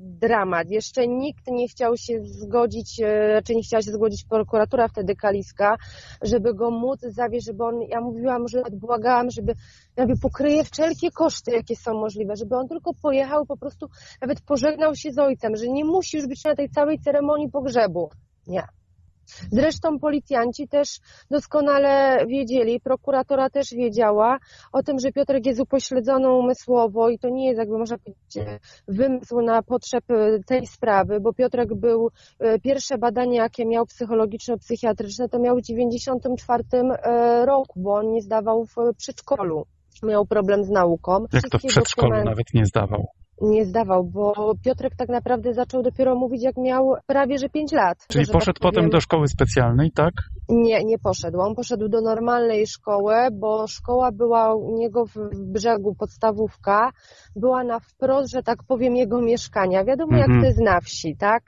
dramat. 0.00 0.70
Jeszcze 0.70 1.08
nikt 1.08 1.46
nie 1.46 1.68
chciał 1.68 1.96
się 1.96 2.20
zgodzić, 2.24 3.00
e, 3.00 3.32
raczej 3.32 3.56
nie 3.56 3.62
chciała 3.62 3.82
się 3.82 3.90
zgodzić 3.90 4.24
prokuratura 4.24 4.88
wtedy 4.88 5.16
Kaliska, 5.16 5.76
żeby 6.22 6.54
go 6.54 6.70
móc 6.70 7.00
zawieźć, 7.00 7.46
żeby 7.46 7.64
on, 7.64 7.82
ja 7.82 8.00
mówiłam, 8.00 8.48
że 8.48 8.62
błagałam, 8.72 9.30
żeby 9.30 9.54
jakby 9.96 10.18
pokryje 10.18 10.64
wszelkie 10.64 11.10
koszty, 11.10 11.50
jakie 11.50 11.76
są 11.76 11.94
możliwe, 11.94 12.36
żeby 12.36 12.56
on 12.56 12.68
tylko 12.68 12.90
pojechał, 13.02 13.46
po 13.46 13.56
prostu 13.56 13.88
nawet 14.20 14.40
pożegnał 14.40 14.94
się 14.94 15.12
z 15.12 15.18
ojcem, 15.18 15.56
że 15.56 15.68
nie 15.68 15.84
musi 15.84 16.16
już 16.16 16.26
być 16.26 16.44
na 16.44 16.54
tej 16.54 16.70
całej 16.70 16.98
ceremonii 16.98 17.50
pogrzebu. 17.50 18.10
Nie. 18.46 18.79
Zresztą 19.52 19.98
policjanci 19.98 20.68
też 20.68 20.88
doskonale 21.30 22.26
wiedzieli, 22.26 22.80
prokuratora 22.80 23.50
też 23.50 23.70
wiedziała 23.70 24.38
o 24.72 24.82
tym, 24.82 24.98
że 24.98 25.12
Piotrek 25.12 25.46
jest 25.46 25.60
upośledzony 25.60 26.32
umysłowo 26.32 27.08
i 27.10 27.18
to 27.18 27.28
nie 27.28 27.46
jest 27.46 27.58
jakby 27.58 27.78
można 27.78 27.98
powiedzieć 27.98 28.60
wymysł 28.88 29.40
na 29.40 29.62
potrzeb 29.62 30.04
tej 30.46 30.66
sprawy, 30.66 31.20
bo 31.20 31.32
Piotrek 31.32 31.74
był, 31.74 32.10
e, 32.38 32.58
pierwsze 32.58 32.98
badanie 32.98 33.36
jakie 33.36 33.66
miał 33.66 33.84
psychologiczno-psychiatryczne 33.86 35.28
to 35.28 35.38
miał 35.38 35.56
w 35.56 35.62
94 35.62 36.64
e, 36.72 37.46
roku, 37.46 37.80
bo 37.80 37.94
on 37.94 38.12
nie 38.12 38.22
zdawał 38.22 38.66
w 38.66 38.74
przedszkolu 38.96 39.66
miał 40.02 40.26
problem 40.26 40.64
z 40.64 40.70
nauką. 40.70 41.24
Jak 41.32 41.48
to 41.50 41.58
w 41.58 41.62
przedszkolu 41.62 42.08
dokumenty... 42.08 42.30
nawet 42.30 42.46
nie 42.54 42.66
zdawał? 42.66 43.06
Nie 43.40 43.64
zdawał, 43.64 44.04
bo 44.04 44.54
Piotrek 44.64 44.96
tak 44.96 45.08
naprawdę 45.08 45.54
zaczął 45.54 45.82
dopiero 45.82 46.14
mówić, 46.14 46.42
jak 46.42 46.56
miał 46.56 46.94
prawie 47.06 47.38
że 47.38 47.48
5 47.48 47.72
lat. 47.72 48.06
Czyli 48.08 48.26
tak 48.26 48.32
poszedł 48.32 48.58
tak 48.60 48.62
potem 48.62 48.90
do 48.90 49.00
szkoły 49.00 49.28
specjalnej, 49.28 49.90
tak? 49.92 50.14
Nie, 50.48 50.84
nie 50.84 50.98
poszedł. 50.98 51.40
On 51.40 51.54
poszedł 51.54 51.88
do 51.88 52.00
normalnej 52.00 52.66
szkoły, 52.66 53.14
bo 53.32 53.66
szkoła 53.66 54.12
była 54.12 54.54
u 54.54 54.76
niego 54.76 55.06
w 55.06 55.14
brzegu, 55.34 55.94
podstawówka, 55.94 56.90
była 57.36 57.64
na 57.64 57.80
wprost, 57.80 58.30
że 58.30 58.42
tak 58.42 58.58
powiem, 58.68 58.96
jego 58.96 59.20
mieszkania. 59.20 59.84
Wiadomo, 59.84 60.12
mhm. 60.12 60.32
jak 60.32 60.40
to 60.40 60.46
jest 60.46 60.60
na 60.60 60.80
wsi, 60.80 61.16
tak? 61.16 61.42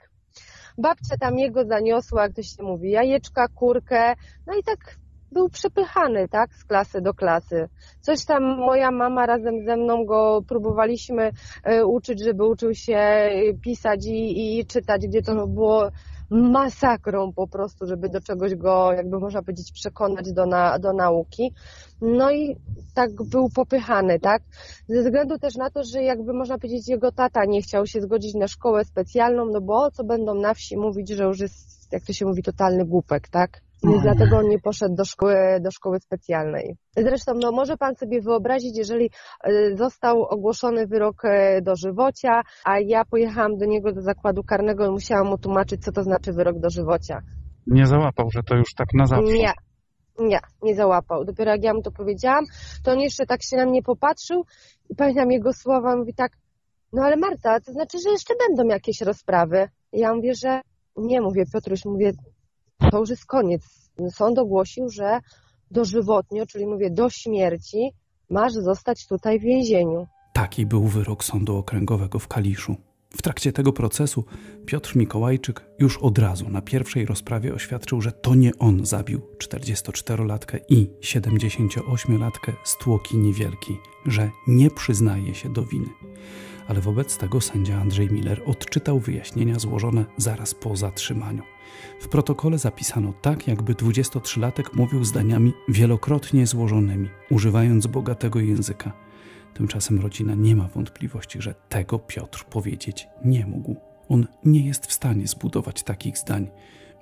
Babcia 0.77 1.17
tam 1.19 1.37
jego 1.37 1.65
zaniosła, 1.65 2.23
jak 2.23 2.33
to 2.33 2.41
się 2.41 2.63
mówi, 2.63 2.91
jajeczka, 2.91 3.47
kurkę, 3.47 4.13
no 4.47 4.53
i 4.57 4.63
tak 4.63 5.02
był 5.33 5.49
przepychany, 5.49 6.27
tak, 6.27 6.53
z 6.53 6.65
klasy 6.65 7.01
do 7.01 7.13
klasy. 7.13 7.69
Coś 8.01 8.25
tam 8.25 8.43
moja 8.43 8.91
mama 8.91 9.25
razem 9.25 9.65
ze 9.65 9.77
mną 9.77 10.05
go 10.05 10.41
próbowaliśmy 10.47 11.31
e, 11.63 11.85
uczyć, 11.85 12.23
żeby 12.23 12.45
uczył 12.45 12.73
się 12.73 13.29
pisać 13.61 14.05
i, 14.05 14.59
i 14.59 14.65
czytać, 14.65 15.07
gdzie 15.07 15.21
to 15.21 15.47
było 15.47 15.89
masakrą 16.29 17.33
po 17.33 17.47
prostu, 17.47 17.85
żeby 17.87 18.09
do 18.09 18.21
czegoś 18.21 18.55
go, 18.55 18.93
jakby 18.93 19.19
można 19.19 19.41
powiedzieć, 19.41 19.71
przekonać 19.71 20.31
do, 20.33 20.45
na, 20.45 20.79
do 20.79 20.93
nauki. 20.93 21.53
No 22.01 22.31
i 22.31 22.55
tak 22.93 23.23
był 23.23 23.49
popychany, 23.49 24.19
tak? 24.19 24.41
Ze 24.87 25.03
względu 25.03 25.39
też 25.39 25.55
na 25.55 25.69
to, 25.69 25.83
że 25.83 26.03
jakby 26.03 26.33
można 26.33 26.57
powiedzieć, 26.57 26.87
jego 26.87 27.11
tata 27.11 27.45
nie 27.45 27.61
chciał 27.61 27.87
się 27.87 28.01
zgodzić 28.01 28.33
na 28.33 28.47
szkołę 28.47 28.85
specjalną, 28.85 29.45
no 29.45 29.61
bo 29.61 29.91
co 29.91 30.03
będą 30.03 30.35
na 30.35 30.53
wsi 30.53 30.77
mówić, 30.77 31.09
że 31.09 31.23
już 31.23 31.39
jest, 31.39 31.93
jak 31.93 32.03
to 32.03 32.13
się 32.13 32.25
mówi, 32.25 32.43
totalny 32.43 32.85
głupek, 32.85 33.27
tak? 33.27 33.61
Więc 33.83 34.01
dlatego 34.03 34.37
on 34.37 34.47
nie 34.47 34.59
poszedł 34.59 34.95
do 34.95 35.05
szkoły, 35.05 35.35
do 35.61 35.71
szkoły 35.71 35.99
specjalnej. 35.99 36.75
Zresztą, 36.97 37.33
no 37.41 37.51
może 37.51 37.77
pan 37.77 37.95
sobie 37.95 38.21
wyobrazić, 38.21 38.77
jeżeli 38.77 39.09
e, 39.43 39.77
został 39.77 40.23
ogłoszony 40.23 40.87
wyrok 40.87 41.25
e, 41.25 41.61
dożywocia, 41.61 42.41
a 42.65 42.79
ja 42.79 43.05
pojechałam 43.05 43.57
do 43.57 43.65
niego 43.65 43.93
do 43.93 44.01
zakładu 44.01 44.43
karnego 44.43 44.85
i 44.85 44.89
musiałam 44.89 45.27
mu 45.27 45.37
tłumaczyć, 45.37 45.83
co 45.83 45.91
to 45.91 46.03
znaczy 46.03 46.33
wyrok 46.33 46.59
dożywocia. 46.59 47.21
Nie 47.67 47.85
załapał, 47.87 48.29
że 48.31 48.43
to 48.43 48.55
już 48.55 48.73
tak 48.73 48.87
na 48.93 49.05
zawsze. 49.05 49.33
Nie, 49.33 49.53
nie, 50.19 50.39
nie 50.61 50.75
załapał. 50.75 51.25
Dopiero 51.25 51.51
jak 51.51 51.63
ja 51.63 51.73
mu 51.73 51.81
to 51.81 51.91
powiedziałam, 51.91 52.43
to 52.83 52.91
on 52.91 52.99
jeszcze 52.99 53.25
tak 53.25 53.43
się 53.43 53.57
na 53.57 53.65
mnie 53.65 53.83
popatrzył 53.83 54.45
i 54.89 54.95
pamiętam 54.95 55.31
jego 55.31 55.53
słowa, 55.53 55.95
mówi 55.95 56.13
tak, 56.13 56.31
no 56.93 57.03
ale 57.03 57.17
Marta, 57.17 57.59
to 57.59 57.71
znaczy, 57.71 57.97
że 58.03 58.09
jeszcze 58.09 58.33
będą 58.47 58.73
jakieś 58.73 59.01
rozprawy. 59.01 59.69
Ja 59.93 60.15
mówię, 60.15 60.33
że 60.35 60.61
nie, 60.97 61.21
mówię, 61.21 61.43
Piotruś, 61.53 61.85
mówię, 61.85 62.11
to 62.91 62.99
już 62.99 63.09
jest 63.09 63.25
koniec. 63.25 63.61
Sąd 64.09 64.39
ogłosił, 64.39 64.89
że 64.89 65.19
dożywotnio, 65.71 66.45
czyli 66.45 66.65
mówię 66.65 66.89
do 66.89 67.09
śmierci, 67.09 67.91
masz 68.29 68.53
zostać 68.53 69.07
tutaj 69.07 69.39
w 69.39 69.43
więzieniu. 69.43 70.07
Taki 70.33 70.65
był 70.65 70.87
wyrok 70.87 71.23
Sądu 71.23 71.57
Okręgowego 71.57 72.19
w 72.19 72.27
Kaliszu. 72.27 72.75
W 73.09 73.21
trakcie 73.21 73.53
tego 73.53 73.73
procesu 73.73 74.25
Piotr 74.65 74.95
Mikołajczyk 74.95 75.65
już 75.79 75.97
od 75.97 76.19
razu 76.19 76.49
na 76.49 76.61
pierwszej 76.61 77.05
rozprawie 77.05 77.53
oświadczył, 77.53 78.01
że 78.01 78.11
to 78.11 78.35
nie 78.35 78.51
on 78.59 78.85
zabił 78.85 79.21
44-latkę 79.37 80.59
i 80.69 80.89
78-latkę 81.01 82.53
z 82.63 82.77
Tłoki 82.77 83.17
Niewielkiej, 83.17 83.77
że 84.05 84.29
nie 84.47 84.69
przyznaje 84.69 85.35
się 85.35 85.53
do 85.53 85.63
winy 85.65 85.89
ale 86.67 86.81
wobec 86.81 87.17
tego 87.17 87.41
sędzia 87.41 87.81
Andrzej 87.81 88.11
Miller 88.11 88.41
odczytał 88.45 88.99
wyjaśnienia 88.99 89.59
złożone 89.59 90.05
zaraz 90.17 90.53
po 90.53 90.75
zatrzymaniu. 90.75 91.43
W 91.99 92.07
protokole 92.07 92.57
zapisano 92.57 93.13
tak, 93.21 93.47
jakby 93.47 93.73
23-latek 93.73 94.63
mówił 94.73 95.03
zdaniami 95.03 95.53
wielokrotnie 95.69 96.47
złożonymi, 96.47 97.09
używając 97.29 97.87
bogatego 97.87 98.39
języka. 98.39 98.93
Tymczasem 99.53 99.99
rodzina 99.99 100.35
nie 100.35 100.55
ma 100.55 100.67
wątpliwości, 100.67 101.41
że 101.41 101.55
tego 101.69 101.99
Piotr 101.99 102.45
powiedzieć 102.45 103.07
nie 103.25 103.45
mógł. 103.45 103.75
On 104.09 104.27
nie 104.45 104.67
jest 104.67 104.85
w 104.85 104.93
stanie 104.93 105.27
zbudować 105.27 105.83
takich 105.83 106.17
zdań. 106.17 106.47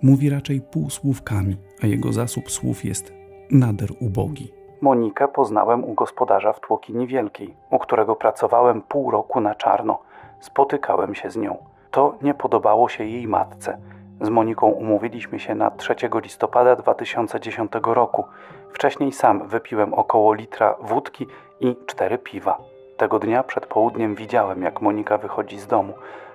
Mówi 0.01 0.29
raczej 0.29 0.61
półsłówkami, 0.61 1.57
a 1.81 1.87
jego 1.87 2.13
zasób 2.13 2.51
słów 2.51 2.85
jest 2.85 3.13
nader 3.51 3.91
ubogi. 3.99 4.60
Monikę 4.81 5.27
poznałem 5.27 5.83
u 5.83 5.93
gospodarza 5.93 6.53
w 6.53 6.59
Tłoki 6.59 6.93
Niewielkiej, 6.93 7.55
u 7.69 7.79
którego 7.79 8.15
pracowałem 8.15 8.81
pół 8.81 9.11
roku 9.11 9.41
na 9.41 9.55
czarno. 9.55 9.99
Spotykałem 10.39 11.15
się 11.15 11.29
z 11.29 11.37
nią. 11.37 11.57
To 11.91 12.13
nie 12.21 12.33
podobało 12.33 12.89
się 12.89 13.03
jej 13.03 13.27
matce. 13.27 13.77
Z 14.21 14.29
Moniką 14.29 14.67
umówiliśmy 14.67 15.39
się 15.39 15.55
na 15.55 15.71
3 15.71 15.95
listopada 16.23 16.75
2010 16.75 17.71
roku. 17.83 18.25
Wcześniej 18.73 19.11
sam 19.11 19.47
wypiłem 19.47 19.93
około 19.93 20.33
litra 20.33 20.75
wódki 20.79 21.27
i 21.59 21.75
cztery 21.85 22.17
piwa. 22.17 22.57
Tego 22.97 23.19
dnia 23.19 23.43
przed 23.43 23.65
południem 23.65 24.15
widziałem, 24.15 24.61
jak 24.61 24.81
Monika 24.81 25.17
wychodzi 25.17 25.59
z 25.59 25.67
domu. 25.67 25.93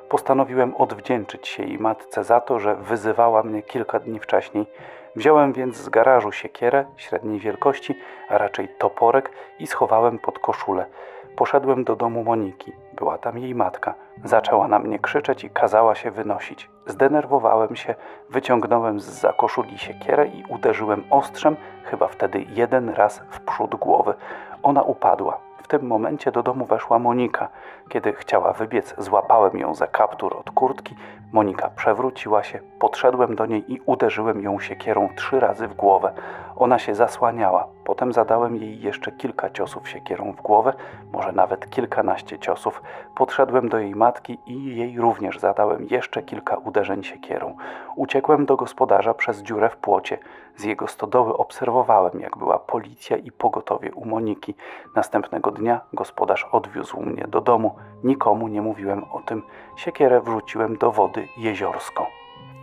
Postanowiłem 0.09 0.77
odwdzięczyć 0.77 1.49
się 1.49 1.63
jej 1.63 1.79
matce 1.79 2.25
za 2.25 2.41
to, 2.41 2.59
że 2.59 2.77
wyzywała 2.77 3.43
mnie 3.43 3.63
kilka 3.63 3.99
dni 3.99 4.19
wcześniej. 4.19 4.67
Wziąłem 5.17 5.53
więc 5.53 5.77
z 5.77 5.89
garażu 5.89 6.33
siekierę 6.33 6.85
średniej 6.97 7.41
wielkości, 7.41 7.99
a 8.29 8.39
raczej 8.39 8.69
toporek 8.69 9.31
i 9.59 9.67
schowałem 9.67 10.19
pod 10.19 10.39
koszulę. 10.39 10.87
Poszedłem 11.37 11.85
do 11.85 11.97
domu 11.97 12.25
Moniki. 12.25 12.73
Była 12.93 13.19
tam 13.19 13.39
jej 13.39 13.55
matka. 13.55 13.95
Zaczęła 14.25 14.69
na 14.69 14.79
mnie 14.79 14.99
krzyczeć 14.99 15.45
i 15.45 15.51
kazała 15.51 15.95
się 15.95 16.11
wynosić. 16.11 16.71
Zdenerwowałem 16.87 17.77
się, 17.77 17.95
wyciągnąłem 18.31 19.01
z 19.01 19.05
za 19.05 19.33
koszuli 19.33 19.79
siekierę 19.79 20.27
i 20.27 20.45
uderzyłem 20.49 21.05
ostrzem, 21.11 21.57
chyba 21.85 22.09
wtedy 22.09 22.45
jeden 22.49 22.89
raz 22.89 23.23
w 23.31 23.41
przód 23.41 23.75
głowy. 23.77 24.15
Ona 24.63 24.83
upadła. 24.83 25.46
W 25.63 25.69
tym 25.69 25.87
momencie 25.87 26.33
do 26.33 26.43
domu 26.43 26.65
weszła 26.65 26.99
Monika. 26.99 27.49
Kiedy 27.89 28.13
chciała 28.13 28.53
wybiec, 28.53 28.95
złapałem 28.99 29.59
ją 29.59 29.75
za 29.75 29.87
kaptur 29.87 30.37
od 30.37 30.51
kurtki. 30.51 30.95
Monika 31.33 31.71
przewróciła 31.71 32.43
się, 32.43 32.61
podszedłem 32.79 33.37
do 33.37 33.47
niej 33.47 33.73
i 33.73 33.81
uderzyłem 33.87 34.43
ją 34.43 34.61
siekierą 34.61 35.09
trzy 35.17 35.41
razy 35.41 35.69
w 35.69 35.75
głowę. 35.75 36.13
Ona 36.57 36.79
się 36.79 36.95
zasłaniała. 36.95 37.69
Potem 37.85 38.13
zadałem 38.13 38.57
jej 38.57 38.81
jeszcze 38.81 39.13
kilka 39.13 39.51
ciosów 39.51 39.89
siekierą 39.89 40.33
w 40.33 40.43
głowę, 40.43 40.73
może 41.13 41.33
nawet 41.33 41.71
kilkanaście 41.71 42.39
ciosów. 42.39 42.83
Podszedłem 43.15 43.69
do 43.69 43.79
jej 43.79 43.95
matki 43.95 44.39
i 44.47 44.77
jej 44.77 45.01
również 45.01 45.39
zadałem 45.39 45.87
jeszcze 45.91 46.23
kilka 46.23 46.57
uderzeń 46.57 47.05
siekierą. 47.05 47.57
Uciekłem 47.97 48.47
do 48.47 48.57
gospodarza 48.57 49.15
przez 49.15 49.43
dziurę 49.43 49.69
w 49.71 49.77
płocie. 49.77 50.19
Z 50.57 50.65
jego 50.65 50.87
stodoły 50.87 51.37
obserwowałem, 51.37 52.21
jak 52.21 52.39
była 52.39 52.59
policja 52.59 53.17
i 53.17 53.33
pogotowie 53.33 53.95
u 53.95 54.05
Moniki. 54.05 54.55
Następnego 54.97 55.51
dnia 55.51 55.81
gospodarz 55.93 56.47
odwiózł 56.53 57.01
mnie 57.01 57.25
do 57.29 57.41
domu. 57.41 57.77
Nikomu 58.05 58.49
nie 58.49 58.63
mówiłem 58.63 59.05
o 59.05 59.23
tym. 59.23 59.43
Siekierę 59.77 60.21
wrzuciłem 60.21 60.77
do 60.77 60.93
wody 60.93 61.29
jeziorsko. 61.39 62.07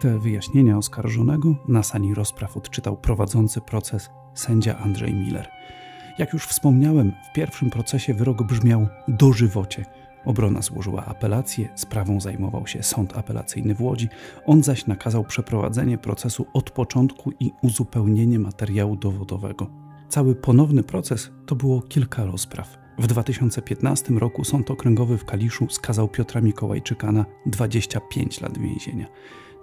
Te 0.01 0.19
wyjaśnienia 0.19 0.77
oskarżonego 0.77 1.49
na 1.67 1.83
sali 1.83 2.13
rozpraw 2.13 2.57
odczytał 2.57 2.97
prowadzący 2.97 3.61
proces 3.61 4.09
sędzia 4.33 4.75
Andrzej 4.85 5.13
Miller. 5.13 5.49
Jak 6.17 6.33
już 6.33 6.47
wspomniałem, 6.47 7.11
w 7.29 7.33
pierwszym 7.33 7.69
procesie 7.69 8.13
wyrok 8.13 8.43
brzmiał 8.43 8.87
dożywocie. 9.07 9.85
Obrona 10.25 10.61
złożyła 10.61 11.05
apelację, 11.05 11.69
sprawą 11.75 12.21
zajmował 12.21 12.67
się 12.67 12.83
sąd 12.83 13.17
apelacyjny 13.17 13.75
w 13.75 13.81
Łodzi, 13.81 14.09
on 14.45 14.63
zaś 14.63 14.87
nakazał 14.87 15.23
przeprowadzenie 15.23 15.97
procesu 15.97 16.45
od 16.53 16.71
początku 16.71 17.31
i 17.39 17.51
uzupełnienie 17.61 18.39
materiału 18.39 18.95
dowodowego. 18.95 19.67
Cały 20.09 20.35
ponowny 20.35 20.83
proces 20.83 21.31
to 21.45 21.55
było 21.55 21.81
kilka 21.81 22.25
rozpraw. 22.25 22.77
W 22.99 23.07
2015 23.07 24.13
roku 24.13 24.43
Sąd 24.43 24.71
Okręgowy 24.71 25.17
w 25.17 25.25
Kaliszu 25.25 25.69
skazał 25.69 26.07
Piotra 26.07 26.41
Mikołajczyka 26.41 27.11
na 27.11 27.25
25 27.45 28.41
lat 28.41 28.57
więzienia. 28.57 29.07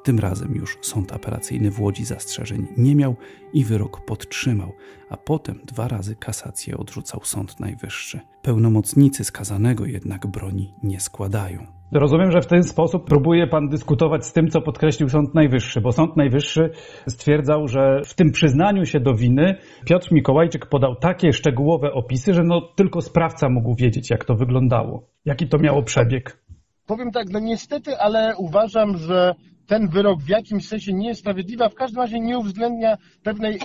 Tym 0.02 0.18
razem 0.18 0.54
już 0.54 0.78
sąd 0.80 1.12
apelacyjny 1.12 1.70
w 1.70 1.80
Łodzi 1.80 2.04
zastrzeżeń 2.04 2.66
nie 2.76 2.96
miał 2.96 3.16
i 3.52 3.64
wyrok 3.64 4.04
podtrzymał, 4.04 4.72
a 5.10 5.16
potem 5.16 5.60
dwa 5.64 5.88
razy 5.88 6.16
kasację 6.16 6.76
odrzucał 6.76 7.20
Sąd 7.24 7.60
Najwyższy. 7.60 8.20
Pełnomocnicy 8.42 9.24
skazanego 9.24 9.86
jednak 9.86 10.26
broni 10.26 10.74
nie 10.82 11.00
składają. 11.00 11.66
Rozumiem, 11.92 12.30
że 12.30 12.40
w 12.40 12.46
ten 12.46 12.62
sposób 12.62 13.04
próbuje 13.04 13.46
pan 13.46 13.68
dyskutować 13.68 14.26
z 14.26 14.32
tym, 14.32 14.48
co 14.48 14.60
podkreślił 14.60 15.08
Sąd 15.08 15.34
Najwyższy, 15.34 15.80
bo 15.80 15.92
Sąd 15.92 16.16
Najwyższy 16.16 16.70
stwierdzał, 17.08 17.68
że 17.68 18.02
w 18.06 18.14
tym 18.14 18.30
przyznaniu 18.30 18.86
się 18.86 19.00
do 19.00 19.14
winy 19.14 19.56
Piotr 19.86 20.12
Mikołajczyk 20.12 20.66
podał 20.66 20.96
takie 20.96 21.32
szczegółowe 21.32 21.92
opisy, 21.92 22.34
że 22.34 22.42
no 22.42 22.60
tylko 22.76 23.00
sprawca 23.00 23.48
mógł 23.48 23.74
wiedzieć, 23.74 24.10
jak 24.10 24.24
to 24.24 24.34
wyglądało, 24.34 25.06
jaki 25.24 25.48
to 25.48 25.58
miało 25.58 25.82
przebieg. 25.82 26.44
Powiem 26.86 27.10
tak, 27.10 27.26
no 27.30 27.40
niestety, 27.40 27.98
ale 27.98 28.34
uważam, 28.36 28.96
że 28.96 29.34
ten 29.70 29.88
wyrok 29.88 30.20
w 30.22 30.28
jakimś 30.28 30.68
sensie 30.68 30.92
nie 30.92 31.08
jest 31.08 31.20
sprawiedliwy, 31.20 31.64
a 31.64 31.68
w 31.68 31.74
każdym 31.74 32.02
razie 32.02 32.20
nie 32.20 32.38
uwzględnia 32.38 32.96
pewnej 33.22 33.58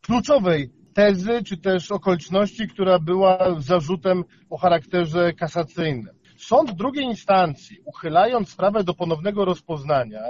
kluczowej 0.00 0.70
tezy, 0.94 1.42
czy 1.44 1.56
też 1.56 1.92
okoliczności, 1.92 2.68
która 2.68 2.98
była 2.98 3.60
zarzutem 3.60 4.24
o 4.50 4.58
charakterze 4.58 5.32
kasacyjnym. 5.32 6.14
Sąd 6.36 6.72
drugiej 6.72 7.04
instancji, 7.04 7.76
uchylając 7.84 8.48
sprawę 8.48 8.84
do 8.84 8.94
ponownego 8.94 9.44
rozpoznania, 9.44 10.22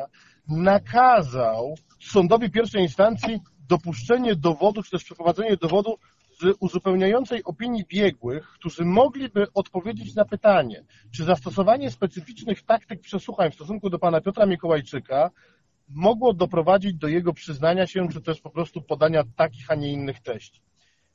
nakazał 0.49 1.75
sądowi 2.01 2.51
pierwszej 2.51 2.83
instancji 2.83 3.41
dopuszczenie 3.69 4.37
dowodu, 4.37 4.83
czy 4.83 4.91
też 4.91 5.05
przeprowadzenie 5.05 5.57
dowodu 5.57 5.99
z 6.41 6.57
uzupełniającej 6.61 7.45
opinii 7.45 7.85
biegłych, 7.89 8.49
którzy 8.49 8.85
mogliby 8.85 9.47
odpowiedzieć 9.55 10.15
na 10.15 10.25
pytanie, 10.25 10.85
czy 11.11 11.25
zastosowanie 11.25 11.91
specyficznych 11.91 12.63
taktyk 12.63 13.01
przesłuchań 13.01 13.51
w 13.51 13.55
stosunku 13.55 13.91
do 13.91 13.99
pana 13.99 14.21
Piotra 14.21 14.47
Mikołajczyka 14.47 15.31
mogło 15.89 16.35
doprowadzić 16.35 16.95
do 16.95 17.09
jego 17.09 17.33
przyznania 17.33 17.87
się, 17.87 18.09
czy 18.09 18.21
też 18.21 18.41
po 18.41 18.51
prostu 18.51 18.83
podania 18.83 19.25
takich, 19.37 19.71
a 19.71 19.75
nie 19.75 19.93
innych 19.93 20.21
treści. 20.21 20.61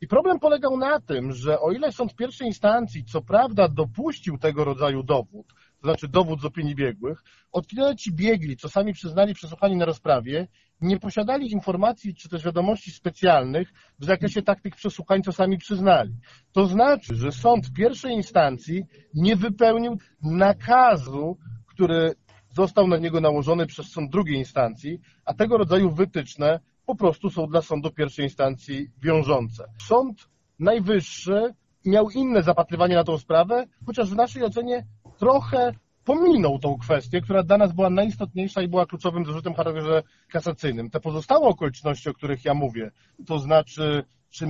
I 0.01 0.07
problem 0.07 0.39
polegał 0.39 0.77
na 0.77 0.99
tym, 0.99 1.31
że 1.33 1.59
o 1.59 1.71
ile 1.71 1.91
sąd 1.91 2.15
pierwszej 2.15 2.47
instancji 2.47 3.05
co 3.05 3.21
prawda 3.21 3.67
dopuścił 3.67 4.37
tego 4.37 4.63
rodzaju 4.63 5.03
dowód, 5.03 5.47
to 5.47 5.87
znaczy 5.87 6.07
dowód 6.07 6.41
z 6.41 6.45
opinii 6.45 6.75
biegłych, 6.75 7.23
od 7.51 7.67
kiedy 7.67 7.95
ci 7.95 8.13
biegli, 8.13 8.57
co 8.57 8.69
sami 8.69 8.93
przyznali 8.93 9.33
przesłuchani 9.33 9.75
na 9.75 9.85
rozprawie, 9.85 10.47
nie 10.83 10.99
posiadali 10.99 11.51
informacji 11.51 12.15
czy 12.15 12.29
też 12.29 12.43
wiadomości 12.45 12.91
specjalnych 12.91 13.73
w 13.99 14.05
zakresie 14.05 14.41
taktyk 14.41 14.75
przesłuchań, 14.75 15.23
co 15.23 15.31
sami 15.31 15.57
przyznali. 15.57 16.17
To 16.51 16.65
znaczy, 16.67 17.15
że 17.15 17.31
sąd 17.31 17.73
pierwszej 17.73 18.13
instancji 18.13 18.83
nie 19.13 19.35
wypełnił 19.35 19.97
nakazu, 20.21 21.37
który 21.67 22.13
został 22.55 22.87
na 22.87 22.97
niego 22.97 23.21
nałożony 23.21 23.65
przez 23.65 23.87
sąd 23.91 24.11
drugiej 24.11 24.37
instancji, 24.37 24.99
a 25.25 25.33
tego 25.33 25.57
rodzaju 25.57 25.91
wytyczne 25.91 26.59
po 26.85 26.95
prostu 26.95 27.29
są 27.29 27.47
dla 27.47 27.61
sądu 27.61 27.91
pierwszej 27.91 28.25
instancji 28.25 28.87
wiążące. 29.01 29.65
Sąd 29.87 30.33
Najwyższy 30.59 31.53
miał 31.85 32.09
inne 32.09 32.43
zapatrywanie 32.43 32.95
na 32.95 33.03
tą 33.03 33.17
sprawę, 33.17 33.65
chociaż 33.85 34.09
w 34.09 34.15
naszej 34.15 34.43
ocenie 34.43 34.85
trochę 35.17 35.71
pominął 36.05 36.59
tą 36.59 36.77
kwestię, 36.77 37.21
która 37.21 37.43
dla 37.43 37.57
nas 37.57 37.73
była 37.73 37.89
najistotniejsza 37.89 38.61
i 38.61 38.67
była 38.67 38.85
kluczowym 38.85 39.25
zarzutem 39.25 39.53
charakterze 39.53 40.03
kasacyjnym. 40.29 40.89
Te 40.89 40.99
pozostałe 40.99 41.47
okoliczności, 41.47 42.09
o 42.09 42.13
których 42.13 42.45
ja 42.45 42.53
mówię, 42.53 42.91
to 43.25 43.39
znaczy, 43.39 44.03
czy 44.29 44.45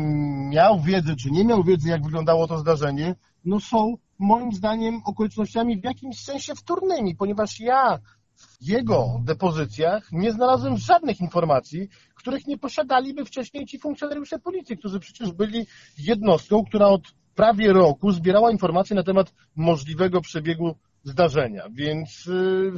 miał 0.50 0.80
wiedzę, 0.80 1.16
czy 1.16 1.32
nie 1.32 1.46
miał 1.46 1.63
wiedzy, 1.63 1.89
jak 1.89 2.04
wyglądało 2.04 2.48
to 2.48 2.58
zdarzenie, 2.58 3.16
no 3.46 3.60
są 3.60 3.98
moim 4.20 4.52
zdaniem 4.54 5.02
okolicznościami 5.06 5.82
w 5.82 5.84
jakimś 5.84 6.20
sensie 6.20 6.56
wtórnymi, 6.56 7.16
ponieważ 7.16 7.60
ja 7.60 8.00
w 8.36 8.58
jego 8.62 9.22
depozycjach 9.24 10.12
nie 10.12 10.32
znalazłem 10.32 10.78
żadnych 10.78 11.22
informacji, 11.22 11.89
których 12.16 12.48
nie 12.48 12.58
posiadaliby 12.58 13.26
wcześniej 13.26 13.66
ci 13.66 13.80
funkcjonariusze 13.80 14.39
policji, 14.39 14.78
którzy 14.78 15.00
przecież 15.00 15.32
byli 15.32 15.68
jednostką, 15.98 16.66
która 16.66 16.88
od 16.88 17.02
prawie 17.36 17.74
roku 17.74 18.12
zbierała 18.12 18.52
informacje 18.52 18.96
na 18.96 19.04
temat 19.04 19.34
możliwego 19.56 20.22
przebiegu 20.22 20.76
zdarzenia. 21.04 21.70
Więc 21.72 22.28
y, 22.28 22.72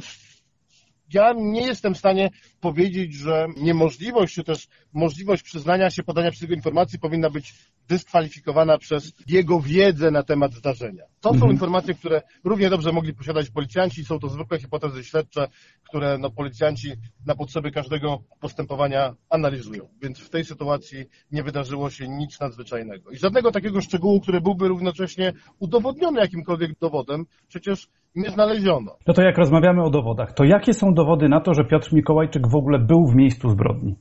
ja 1.12 1.32
nie 1.36 1.66
jestem 1.66 1.94
w 1.94 1.98
stanie 1.98 2.30
powiedzieć, 2.60 3.14
że 3.14 3.46
niemożliwość, 3.56 4.34
czy 4.34 4.44
też 4.44 4.68
możliwość 4.92 5.42
przyznania 5.42 5.90
się, 5.90 6.02
podania 6.02 6.30
przez 6.30 6.50
informacji 6.50 6.98
powinna 6.98 7.30
być 7.30 7.54
dyskwalifikowana 7.88 8.78
przez 8.78 9.12
jego 9.26 9.60
wiedzę 9.60 10.10
na 10.10 10.22
temat 10.22 10.52
zdarzenia. 10.52 11.04
To 11.26 11.32
mhm. 11.32 11.48
są 11.48 11.52
informacje, 11.52 11.94
które 11.94 12.22
równie 12.44 12.70
dobrze 12.70 12.92
mogli 12.92 13.14
posiadać 13.14 13.50
policjanci. 13.50 14.04
Są 14.04 14.18
to 14.18 14.28
zwykłe 14.28 14.58
hipotezy 14.58 15.04
śledcze, 15.04 15.48
które 15.88 16.18
no, 16.18 16.30
policjanci 16.30 16.88
na 17.26 17.34
potrzeby 17.34 17.70
każdego 17.70 18.18
postępowania 18.40 19.14
analizują. 19.30 19.88
Więc 20.02 20.18
w 20.18 20.30
tej 20.30 20.44
sytuacji 20.44 21.04
nie 21.32 21.42
wydarzyło 21.42 21.90
się 21.90 22.08
nic 22.08 22.40
nadzwyczajnego. 22.40 23.10
I 23.10 23.16
żadnego 23.16 23.52
takiego 23.52 23.80
szczegółu, 23.80 24.20
który 24.20 24.40
byłby 24.40 24.68
równocześnie 24.68 25.32
udowodniony 25.58 26.20
jakimkolwiek 26.20 26.78
dowodem, 26.78 27.24
przecież 27.48 27.88
nie 28.14 28.30
znaleziono. 28.30 28.96
No 29.06 29.14
to 29.14 29.22
jak 29.22 29.38
rozmawiamy 29.38 29.82
o 29.82 29.90
dowodach, 29.90 30.32
to 30.32 30.44
jakie 30.44 30.74
są 30.74 30.94
dowody 30.94 31.28
na 31.28 31.40
to, 31.40 31.54
że 31.54 31.64
Piotr 31.64 31.92
Mikołajczyk 31.92 32.48
w 32.48 32.56
ogóle 32.56 32.78
był 32.78 33.06
w 33.06 33.14
miejscu 33.14 33.50
zbrodni? 33.50 33.96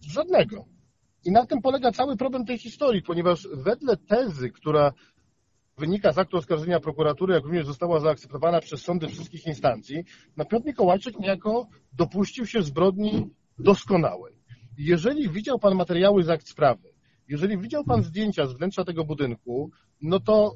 Żadnego. 0.00 0.64
I 1.24 1.32
na 1.32 1.46
tym 1.46 1.60
polega 1.62 1.92
cały 1.92 2.16
problem 2.16 2.44
tej 2.44 2.58
historii, 2.58 3.02
ponieważ 3.02 3.48
wedle 3.54 3.96
tezy, 3.96 4.50
która 4.50 4.92
wynika 5.78 6.12
z 6.12 6.18
aktu 6.18 6.36
oskarżenia 6.36 6.80
prokuratury, 6.80 7.34
jak 7.34 7.44
również 7.44 7.66
została 7.66 8.00
zaakceptowana 8.00 8.60
przez 8.60 8.82
sądy 8.82 9.08
wszystkich 9.08 9.46
instancji, 9.46 10.04
na 10.36 10.44
Piotr 10.44 10.66
Mikołajczyk 10.66 11.18
niejako 11.18 11.68
dopuścił 11.92 12.46
się 12.46 12.62
zbrodni 12.62 13.30
doskonałej. 13.58 14.34
Jeżeli 14.78 15.28
widział 15.28 15.58
Pan 15.58 15.74
materiały 15.74 16.22
z 16.22 16.30
akt 16.30 16.48
sprawy, 16.48 16.92
jeżeli 17.28 17.58
widział 17.58 17.84
Pan 17.84 18.02
zdjęcia 18.02 18.46
z 18.46 18.52
wnętrza 18.52 18.84
tego 18.84 19.04
budynku, 19.04 19.70
no 20.02 20.20
to 20.20 20.54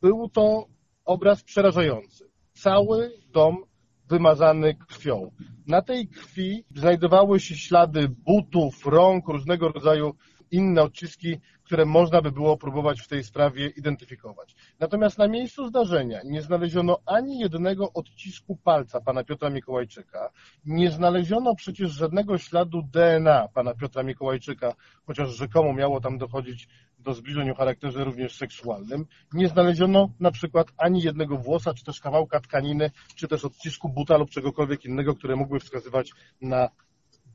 był 0.00 0.28
to 0.28 0.66
obraz 1.04 1.42
przerażający. 1.42 2.30
Cały 2.52 3.12
dom 3.32 3.64
wymazany 4.08 4.74
krwią. 4.74 5.30
Na 5.66 5.82
tej 5.82 6.08
krwi 6.08 6.64
znajdowały 6.74 7.40
się 7.40 7.54
ślady 7.56 8.08
butów, 8.08 8.86
rąk, 8.86 9.28
różnego 9.28 9.68
rodzaju 9.68 10.14
inne 10.52 10.82
odciski, 10.82 11.40
które 11.64 11.84
można 11.84 12.22
by 12.22 12.32
było 12.32 12.56
próbować 12.56 13.00
w 13.00 13.08
tej 13.08 13.24
sprawie 13.24 13.66
identyfikować. 13.68 14.54
Natomiast 14.80 15.18
na 15.18 15.28
miejscu 15.28 15.68
zdarzenia 15.68 16.20
nie 16.24 16.42
znaleziono 16.42 16.98
ani 17.06 17.38
jednego 17.38 17.92
odcisku 17.92 18.56
palca 18.56 19.00
pana 19.00 19.24
Piotra 19.24 19.50
Mikołajczyka, 19.50 20.30
nie 20.64 20.90
znaleziono 20.90 21.54
przecież 21.54 21.90
żadnego 21.90 22.38
śladu 22.38 22.82
DNA 22.82 23.48
pana 23.54 23.74
Piotra 23.74 24.02
Mikołajczyka, 24.02 24.74
chociaż 25.06 25.36
rzekomo 25.36 25.72
miało 25.72 26.00
tam 26.00 26.18
dochodzić 26.18 26.68
do 26.98 27.14
zbliżeń 27.14 27.50
o 27.50 27.54
charakterze 27.54 28.04
również 28.04 28.36
seksualnym. 28.36 29.06
Nie 29.32 29.48
znaleziono 29.48 30.08
na 30.20 30.30
przykład 30.30 30.68
ani 30.76 31.02
jednego 31.02 31.36
włosa, 31.36 31.74
czy 31.74 31.84
też 31.84 32.00
kawałka 32.00 32.40
tkaniny, 32.40 32.90
czy 33.16 33.28
też 33.28 33.44
odcisku 33.44 33.88
buta 33.88 34.16
lub 34.16 34.30
czegokolwiek 34.30 34.84
innego, 34.84 35.14
które 35.14 35.36
mógłby 35.36 35.60
wskazywać 35.60 36.10
na 36.40 36.68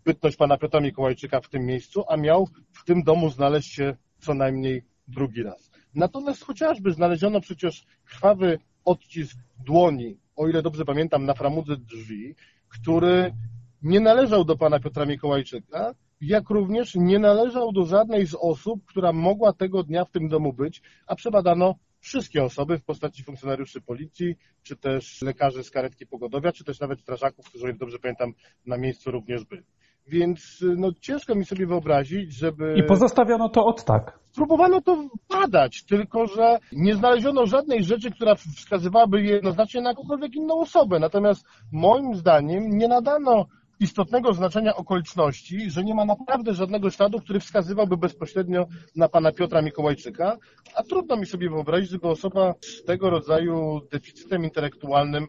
bytność 0.08 0.38
pana 0.38 0.58
Piotra 0.58 0.80
Mikołajczyka 0.80 1.42
w 1.42 1.50
tym 1.50 1.66
miejscu, 1.66 2.04
a 2.08 2.18
miał 2.18 2.48
w 2.72 2.84
tym 2.86 3.04
domu 3.04 3.30
znaleźć 3.30 3.74
się 3.74 3.96
co 4.20 4.34
najmniej 4.34 4.84
drugi 5.08 5.44
raz. 5.44 5.72
Natomiast 5.96 6.44
chociażby 6.44 6.94
znaleziono 6.94 7.42
przecież 7.42 7.86
krwawy 8.06 8.60
odcisk 8.86 9.38
dłoni, 9.66 10.18
o 10.36 10.48
ile 10.48 10.62
dobrze 10.62 10.86
pamiętam, 10.86 11.26
na 11.26 11.34
framudze 11.34 11.78
drzwi, 11.78 12.36
który 12.70 13.34
nie 13.82 14.00
należał 14.00 14.46
do 14.46 14.58
pana 14.58 14.80
Piotra 14.80 15.06
Mikołajczyka, 15.06 15.96
jak 16.22 16.50
również 16.50 16.96
nie 16.96 17.20
należał 17.20 17.72
do 17.72 17.86
żadnej 17.86 18.28
z 18.28 18.36
osób, 18.36 18.86
która 18.86 19.12
mogła 19.14 19.54
tego 19.54 19.84
dnia 19.84 20.06
w 20.06 20.12
tym 20.12 20.30
domu 20.30 20.54
być, 20.54 20.82
a 21.08 21.16
przebadano 21.16 21.76
wszystkie 22.00 22.44
osoby 22.44 22.78
w 22.78 22.84
postaci 22.84 23.24
funkcjonariuszy 23.24 23.82
policji, 23.82 24.36
czy 24.64 24.76
też 24.76 25.22
lekarzy 25.22 25.64
z 25.64 25.72
karetki 25.72 26.08
pogotowia, 26.08 26.52
czy 26.52 26.64
też 26.64 26.80
nawet 26.80 27.00
strażaków, 27.02 27.46
którzy, 27.46 27.66
ile 27.66 27.74
dobrze 27.74 28.00
pamiętam, 28.00 28.34
na 28.66 28.78
miejscu 28.78 29.12
również 29.12 29.46
byli. 29.46 29.64
Więc 30.08 30.64
no, 30.78 30.92
ciężko 31.02 31.36
mi 31.36 31.46
sobie 31.46 31.68
wyobrazić, 31.68 32.34
żeby... 32.34 32.76
I 32.78 32.84
pozostawiono 32.84 33.50
to 33.50 33.66
od 33.66 33.84
tak. 33.84 34.20
Próbowano 34.36 34.82
to 34.82 35.08
badać, 35.30 35.84
tylko 35.84 36.28
że 36.28 36.58
nie 36.72 36.96
znaleziono 36.96 37.46
żadnej 37.46 37.84
rzeczy, 37.84 38.12
która 38.12 38.36
wskazywałaby 38.36 39.22
jednoznacznie 39.22 39.82
na 39.82 39.90
jakąkolwiek 39.90 40.36
inną 40.36 40.60
osobę. 40.60 41.00
Natomiast 41.00 41.46
moim 41.72 42.16
zdaniem 42.16 42.70
nie 42.70 42.88
nadano 42.88 43.46
istotnego 43.80 44.34
znaczenia 44.34 44.76
okoliczności, 44.76 45.70
że 45.72 45.84
nie 45.84 45.96
ma 45.96 46.06
naprawdę 46.06 46.54
żadnego 46.54 46.90
śladu, 46.90 47.20
który 47.20 47.40
wskazywałby 47.40 47.98
bezpośrednio 47.98 48.66
na 48.96 49.10
pana 49.10 49.32
Piotra 49.32 49.62
Mikołajczyka, 49.62 50.38
a 50.76 50.84
trudno 50.84 51.18
mi 51.18 51.26
sobie 51.26 51.50
wyobrazić, 51.50 51.90
żeby 51.90 52.08
osoba 52.08 52.54
z 52.62 52.84
tego 52.84 53.10
rodzaju 53.10 53.82
deficytem 53.92 54.44
intelektualnym 54.44 55.28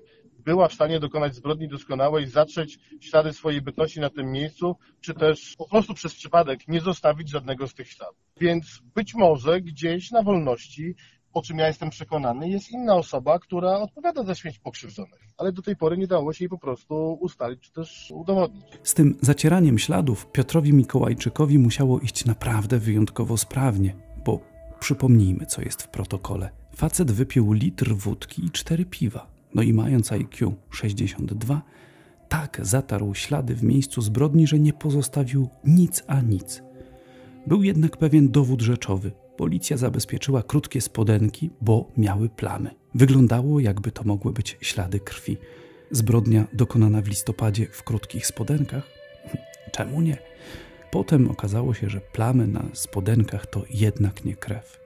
była 0.48 0.68
w 0.68 0.74
stanie 0.74 1.00
dokonać 1.00 1.34
zbrodni 1.34 1.68
doskonałej, 1.68 2.26
zatrzeć 2.26 2.78
ślady 3.00 3.32
swojej 3.32 3.62
bytności 3.62 4.00
na 4.00 4.10
tym 4.10 4.32
miejscu, 4.32 4.76
czy 5.00 5.14
też 5.14 5.54
po 5.58 5.68
prostu 5.68 5.94
przez 5.94 6.14
przypadek 6.14 6.68
nie 6.68 6.80
zostawić 6.80 7.30
żadnego 7.30 7.68
z 7.68 7.74
tych 7.74 7.88
śladów. 7.88 8.16
Więc 8.40 8.82
być 8.94 9.14
może 9.14 9.60
gdzieś 9.60 10.10
na 10.10 10.22
wolności 10.22 10.94
o 11.32 11.42
czym 11.42 11.58
ja 11.58 11.66
jestem 11.66 11.90
przekonany, 11.90 12.48
jest 12.48 12.70
inna 12.70 12.94
osoba, 12.94 13.38
która 13.38 13.78
odpowiada 13.78 14.24
za 14.24 14.34
śmierć 14.34 14.58
pokrzywdzonych. 14.58 15.20
Ale 15.36 15.52
do 15.52 15.62
tej 15.62 15.76
pory 15.76 15.98
nie 15.98 16.06
dało 16.06 16.32
się 16.32 16.44
jej 16.44 16.48
po 16.48 16.58
prostu 16.58 17.18
ustalić, 17.20 17.60
czy 17.60 17.72
też 17.72 18.12
udowodnić. 18.14 18.64
Z 18.82 18.94
tym 18.94 19.18
zacieraniem 19.20 19.78
śladów 19.78 20.26
Piotrowi 20.32 20.72
Mikołajczykowi 20.72 21.58
musiało 21.58 22.00
iść 22.00 22.24
naprawdę 22.24 22.78
wyjątkowo 22.78 23.36
sprawnie, 23.36 23.94
bo 24.24 24.40
przypomnijmy, 24.80 25.46
co 25.46 25.62
jest 25.62 25.82
w 25.82 25.88
protokole. 25.88 26.50
Facet 26.76 27.12
wypił 27.12 27.52
litr 27.52 27.94
wódki 27.94 28.44
i 28.44 28.50
cztery 28.50 28.84
piwa. 28.84 29.37
No 29.54 29.62
i 29.62 29.72
mając 29.72 30.12
IQ 30.12 30.54
62, 30.70 31.62
tak 32.28 32.60
zatarł 32.62 33.14
ślady 33.14 33.54
w 33.54 33.62
miejscu 33.62 34.02
zbrodni, 34.02 34.46
że 34.46 34.58
nie 34.58 34.72
pozostawił 34.72 35.48
nic 35.64 36.04
a 36.06 36.20
nic. 36.20 36.62
Był 37.46 37.62
jednak 37.62 37.96
pewien 37.96 38.28
dowód 38.28 38.62
rzeczowy– 38.62 39.12
Policja 39.38 39.76
zabezpieczyła 39.76 40.42
krótkie 40.42 40.80
spodenki, 40.80 41.50
bo 41.60 41.90
miały 41.96 42.28
plamy. 42.28 42.70
Wyglądało, 42.94 43.60
jakby 43.60 43.92
to 43.92 44.04
mogły 44.04 44.32
być 44.32 44.56
ślady 44.60 45.00
krwi. 45.00 45.36
Zbrodnia 45.90 46.46
dokonana 46.52 47.02
w 47.02 47.08
listopadzie 47.08 47.66
w 47.72 47.82
krótkich 47.82 48.26
spodenkach? 48.26 48.90
Czemu 49.74 50.00
nie? 50.00 50.16
Potem 50.90 51.30
okazało 51.30 51.74
się, 51.74 51.90
że 51.90 52.00
plamy 52.00 52.46
na 52.46 52.64
spodenkach 52.72 53.46
to 53.46 53.64
jednak 53.70 54.24
nie 54.24 54.36
krew. 54.36 54.80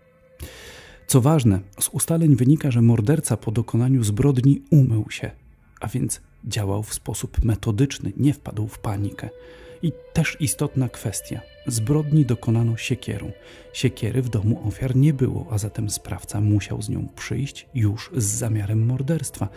Co 1.06 1.20
ważne, 1.20 1.60
z 1.80 1.88
ustaleń 1.88 2.36
wynika, 2.36 2.70
że 2.70 2.82
morderca 2.82 3.36
po 3.36 3.50
dokonaniu 3.50 4.04
zbrodni 4.04 4.62
umył 4.70 5.10
się, 5.10 5.30
a 5.80 5.88
więc 5.88 6.20
działał 6.44 6.82
w 6.82 6.94
sposób 6.94 7.44
metodyczny, 7.44 8.12
nie 8.16 8.34
wpadł 8.34 8.68
w 8.68 8.78
panikę. 8.78 9.28
I 9.82 9.92
też 10.12 10.36
istotna 10.40 10.88
kwestia. 10.88 11.40
Zbrodni 11.66 12.26
dokonano 12.26 12.76
siekierą. 12.76 13.32
Siekiery 13.72 14.22
w 14.22 14.28
domu 14.28 14.68
ofiar 14.68 14.96
nie 14.96 15.14
było, 15.14 15.46
a 15.50 15.58
zatem 15.58 15.90
sprawca 15.90 16.40
musiał 16.40 16.82
z 16.82 16.88
nią 16.88 17.08
przyjść 17.16 17.68
już 17.74 18.10
z 18.16 18.24
zamiarem 18.24 18.86
morderstwa, 18.86 19.48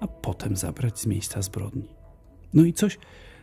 a 0.00 0.06
potem 0.06 0.56
zabrać 0.56 0.98
z 0.98 1.06
miejsca 1.06 1.42
zbrodni. 1.42 1.88
No 2.54 2.64
i 2.64 2.72
coś, 2.72 2.98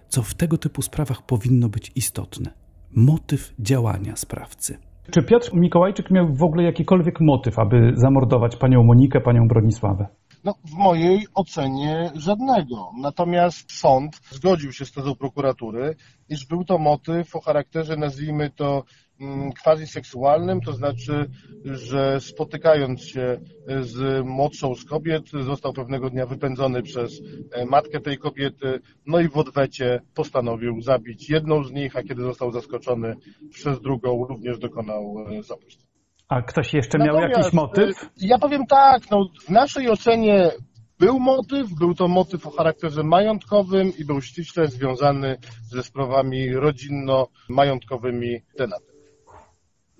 co 0.10 0.23
w 0.23 0.34
tego 0.34 0.58
typu 0.58 0.82
sprawach 0.82 1.26
powinno 1.26 1.69
być 1.69 1.91
istotne: 1.95 2.54
motyw 2.91 3.54
działania 3.60 4.15
sprawcy. 4.15 4.78
Czy 5.12 5.24
Piotr 5.24 5.54
Mikołajczyk 5.54 6.12
miał 6.12 6.34
w 6.34 6.43
ogóle 6.43 6.63
jakikolwiek 6.63 7.20
motyw, 7.20 7.60
aby 7.60 7.91
zamordować 7.96 8.56
panią 8.56 8.84
Monikę, 8.84 9.22
panią 9.22 9.48
Bronisławę? 9.48 10.08
No, 10.43 10.54
w 10.65 10.74
mojej 10.74 11.28
ocenie 11.34 12.12
żadnego. 12.15 12.91
Natomiast 13.02 13.72
sąd 13.72 14.22
zgodził 14.30 14.72
się 14.72 14.86
z 14.86 14.91
tezą 14.91 15.15
prokuratury, 15.15 15.96
iż 16.30 16.46
był 16.46 16.63
to 16.63 16.78
motyw 16.78 17.36
o 17.36 17.41
charakterze, 17.41 17.98
nazwijmy 17.98 18.50
to, 18.50 18.84
mm, 19.21 19.51
quasi-seksualnym, 19.63 20.62
to 20.62 20.73
znaczy, 20.73 21.25
że 21.65 22.21
spotykając 22.21 23.01
się 23.01 23.38
z 23.80 24.25
młodszą 24.25 24.75
z 24.75 24.86
kobiet, 24.86 25.23
został 25.45 25.73
pewnego 25.73 26.10
dnia 26.10 26.25
wypędzony 26.25 26.84
przez 26.84 27.21
e, 27.51 27.65
matkę 27.65 27.99
tej 27.99 28.17
kobiety, 28.17 28.80
no 29.06 29.19
i 29.19 29.30
w 29.30 29.38
odwecie 29.38 30.01
postanowił 30.15 30.82
zabić 30.82 31.30
jedną 31.30 31.63
z 31.63 31.71
nich, 31.71 31.95
a 31.95 32.03
kiedy 32.03 32.21
został 32.21 32.51
zaskoczony 32.51 33.15
przez 33.49 33.82
drugą, 33.82 34.25
również 34.30 34.60
dokonał 34.60 35.15
e, 35.19 35.43
zabójstwa. 35.43 35.88
A 36.30 36.41
ktoś 36.41 36.73
jeszcze 36.73 36.97
miał 36.97 37.15
Natomiast, 37.15 37.38
jakiś 37.38 37.53
motyw? 37.53 38.10
Ja 38.17 38.38
powiem 38.38 38.65
tak, 38.65 39.12
no, 39.12 39.25
w 39.45 39.49
naszej 39.49 39.89
ocenie 39.89 40.51
był 40.99 41.19
motyw, 41.19 41.73
był 41.80 41.93
to 41.93 42.08
motyw 42.08 42.47
o 42.47 42.51
charakterze 42.51 43.03
majątkowym 43.03 43.91
i 43.99 44.06
był 44.06 44.21
ściśle 44.21 44.67
związany 44.67 45.38
ze 45.71 45.84
sprawami 45.84 46.53
rodzinno-majątkowymi 46.53 48.41
tenata. 48.58 48.96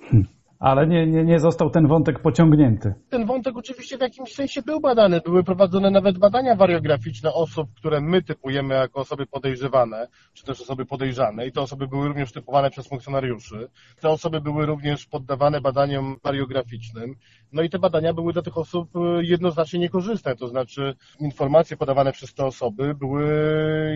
Hmm. 0.10 0.37
Ale 0.60 0.88
nie, 0.88 1.08
nie, 1.08 1.24
nie 1.24 1.40
został 1.40 1.70
ten 1.70 1.88
wątek 1.88 2.20
pociągnięty. 2.20 2.94
Ten 3.10 3.26
wątek 3.26 3.58
oczywiście 3.58 3.98
w 3.98 4.02
jakimś 4.02 4.34
sensie 4.34 4.62
był 4.62 4.80
badany. 4.80 5.22
Były 5.22 5.44
prowadzone 5.44 5.92
nawet 5.92 6.18
badania 6.18 6.56
wariograficzne 6.56 7.34
osób, 7.34 7.70
które 7.74 8.02
my 8.02 8.24
typujemy 8.24 8.76
jako 8.76 9.00
osoby 9.00 9.26
podejrzewane, 9.26 10.08
czy 10.34 10.46
też 10.46 10.62
osoby 10.62 10.86
podejrzane. 10.86 11.48
I 11.48 11.52
te 11.52 11.62
osoby 11.62 11.88
były 11.88 12.08
również 12.08 12.32
typowane 12.32 12.70
przez 12.70 12.88
funkcjonariuszy. 12.88 13.70
Te 14.02 14.10
osoby 14.10 14.42
były 14.42 14.66
również 14.66 15.06
poddawane 15.06 15.62
badaniom 15.62 16.16
wariograficznym. 16.24 17.16
No 17.52 17.62
i 17.62 17.70
te 17.70 17.80
badania 17.80 18.14
były 18.14 18.34
dla 18.34 18.42
tych 18.42 18.58
osób 18.58 18.90
e, 18.96 19.00
jednoznacznie 19.24 19.80
niekorzystne. 19.80 20.36
To 20.36 20.48
znaczy 20.48 20.96
informacje 21.20 21.78
podawane 21.78 22.12
przez 22.12 22.34
te 22.34 22.46
osoby 22.46 22.96
były 22.96 23.28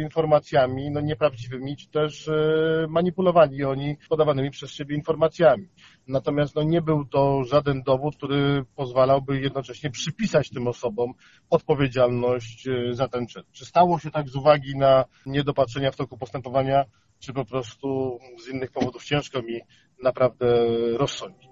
informacjami 0.03 0.91
no, 0.91 1.01
nieprawdziwymi, 1.01 1.77
czy 1.77 1.89
też 1.89 2.27
e, 2.27 2.87
manipulowali 2.89 3.63
oni 3.63 3.97
podawanymi 4.09 4.51
przez 4.51 4.71
siebie 4.71 4.95
informacjami. 4.95 5.67
Natomiast 6.07 6.50
no, 6.55 6.63
nie 6.63 6.81
był 6.81 7.05
to 7.05 7.43
żaden 7.43 7.83
dowód, 7.83 8.17
który 8.17 8.65
pozwalałby 8.75 9.41
jednocześnie 9.41 9.89
przypisać 9.89 10.49
tym 10.49 10.67
osobom 10.67 11.13
odpowiedzialność 11.49 12.67
e, 12.67 12.93
za 12.93 13.07
ten 13.07 13.27
czyn. 13.27 13.43
Czy 13.51 13.65
stało 13.65 13.99
się 13.99 14.11
tak 14.11 14.29
z 14.29 14.35
uwagi 14.35 14.77
na 14.77 15.05
niedopatrzenia 15.25 15.91
w 15.91 15.95
toku 15.95 16.17
postępowania, 16.17 16.85
czy 17.19 17.33
po 17.33 17.45
prostu 17.45 18.19
z 18.45 18.47
innych 18.47 18.71
powodów 18.71 19.03
ciężko 19.03 19.41
mi 19.41 19.59
naprawdę 20.03 20.67
rozsądzić. 20.97 21.51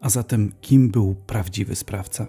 A 0.00 0.08
zatem 0.08 0.52
kim 0.60 0.90
był 0.90 1.14
prawdziwy 1.26 1.76
sprawca? 1.76 2.26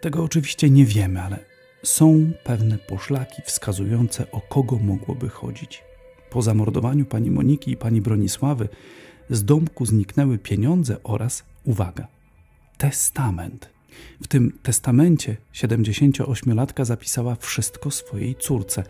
Tego 0.00 0.24
oczywiście 0.24 0.70
nie 0.70 0.84
wiemy, 0.84 1.22
ale 1.22 1.38
są 1.82 2.32
pewne 2.44 2.78
poszlaki 2.78 3.42
wskazujące, 3.42 4.30
o 4.30 4.40
kogo 4.40 4.78
mogłoby 4.78 5.28
chodzić. 5.28 5.82
Po 6.30 6.42
zamordowaniu 6.42 7.06
pani 7.06 7.30
Moniki 7.30 7.70
i 7.70 7.76
pani 7.76 8.00
Bronisławy 8.00 8.68
z 9.30 9.44
domku 9.44 9.86
zniknęły 9.86 10.38
pieniądze 10.38 11.02
oraz, 11.02 11.44
uwaga, 11.64 12.08
testament. 12.78 13.70
W 14.22 14.26
tym 14.26 14.58
testamencie 14.62 15.36
78-latka 15.54 16.84
zapisała 16.84 17.34
wszystko 17.34 17.90
swojej 17.90 18.34
córce. 18.34 18.84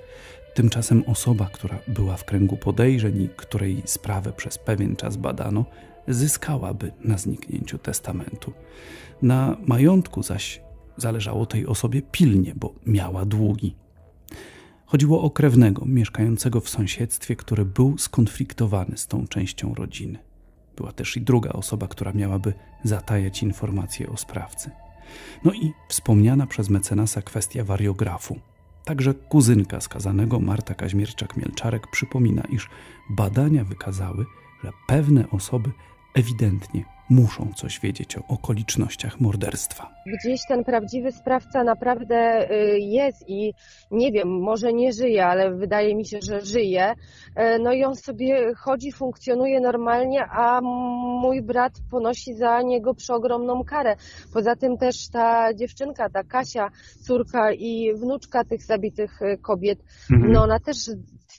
Tymczasem 0.54 1.04
osoba, 1.06 1.48
która 1.52 1.78
była 1.88 2.16
w 2.16 2.24
kręgu 2.24 2.56
podejrzeń 2.56 3.22
i 3.22 3.28
której 3.36 3.82
sprawę 3.84 4.32
przez 4.32 4.58
pewien 4.58 4.96
czas 4.96 5.16
badano, 5.16 5.64
zyskałaby 6.08 6.92
na 7.04 7.18
zniknięciu 7.18 7.78
testamentu. 7.78 8.52
Na 9.22 9.56
majątku 9.66 10.22
zaś 10.22 10.62
zależało 10.96 11.46
tej 11.46 11.66
osobie 11.66 12.02
pilnie, 12.02 12.52
bo 12.56 12.74
miała 12.86 13.24
długi. 13.24 13.74
Chodziło 14.86 15.22
o 15.22 15.30
krewnego 15.30 15.86
mieszkającego 15.86 16.60
w 16.60 16.68
sąsiedztwie, 16.68 17.36
który 17.36 17.64
był 17.64 17.98
skonfliktowany 17.98 18.96
z 18.96 19.06
tą 19.06 19.26
częścią 19.26 19.74
rodziny. 19.74 20.29
Była 20.80 20.92
też 20.92 21.16
i 21.16 21.20
druga 21.20 21.50
osoba, 21.50 21.88
która 21.88 22.12
miałaby 22.12 22.52
zatajać 22.84 23.42
informacje 23.42 24.10
o 24.10 24.16
sprawcy. 24.16 24.70
No 25.44 25.52
i 25.52 25.72
wspomniana 25.88 26.46
przez 26.46 26.70
mecenasa 26.70 27.22
kwestia 27.22 27.64
wariografu. 27.64 28.38
Także 28.84 29.14
kuzynka 29.14 29.80
skazanego 29.80 30.40
Marta 30.40 30.74
Kaźmierczak-Mielczarek 30.74 31.80
przypomina, 31.92 32.42
iż 32.42 32.68
badania 33.10 33.64
wykazały, 33.64 34.26
że 34.64 34.70
pewne 34.86 35.30
osoby 35.30 35.70
ewidentnie 36.14 36.84
muszą 37.10 37.52
coś 37.56 37.80
wiedzieć 37.80 38.18
o 38.18 38.20
okolicznościach 38.28 39.20
morderstwa. 39.20 39.94
Gdzieś 40.06 40.40
ten 40.48 40.64
prawdziwy 40.64 41.12
sprawca 41.12 41.64
naprawdę 41.64 42.50
y, 42.50 42.78
jest 42.78 43.28
i 43.28 43.54
nie 43.90 44.12
wiem, 44.12 44.28
może 44.28 44.72
nie 44.72 44.92
żyje, 44.92 45.26
ale 45.26 45.54
wydaje 45.54 45.96
mi 45.96 46.06
się, 46.06 46.18
że 46.22 46.40
żyje. 46.40 46.92
Y, 46.92 47.58
no 47.62 47.72
i 47.72 47.84
on 47.84 47.96
sobie 47.96 48.54
chodzi, 48.54 48.92
funkcjonuje 48.92 49.60
normalnie, 49.60 50.24
a 50.24 50.60
mój 51.22 51.42
brat 51.42 51.72
ponosi 51.90 52.34
za 52.34 52.62
niego 52.62 52.94
przeogromną 52.94 53.64
karę. 53.64 53.96
Poza 54.32 54.56
tym 54.56 54.78
też 54.78 55.08
ta 55.08 55.54
dziewczynka, 55.54 56.10
ta 56.10 56.24
Kasia, 56.24 56.70
córka 57.00 57.52
i 57.52 57.94
wnuczka 57.94 58.44
tych 58.44 58.62
zabitych 58.62 59.22
y, 59.22 59.38
kobiet, 59.38 59.78
mhm. 60.10 60.32
no 60.32 60.42
ona 60.42 60.60
też 60.60 60.76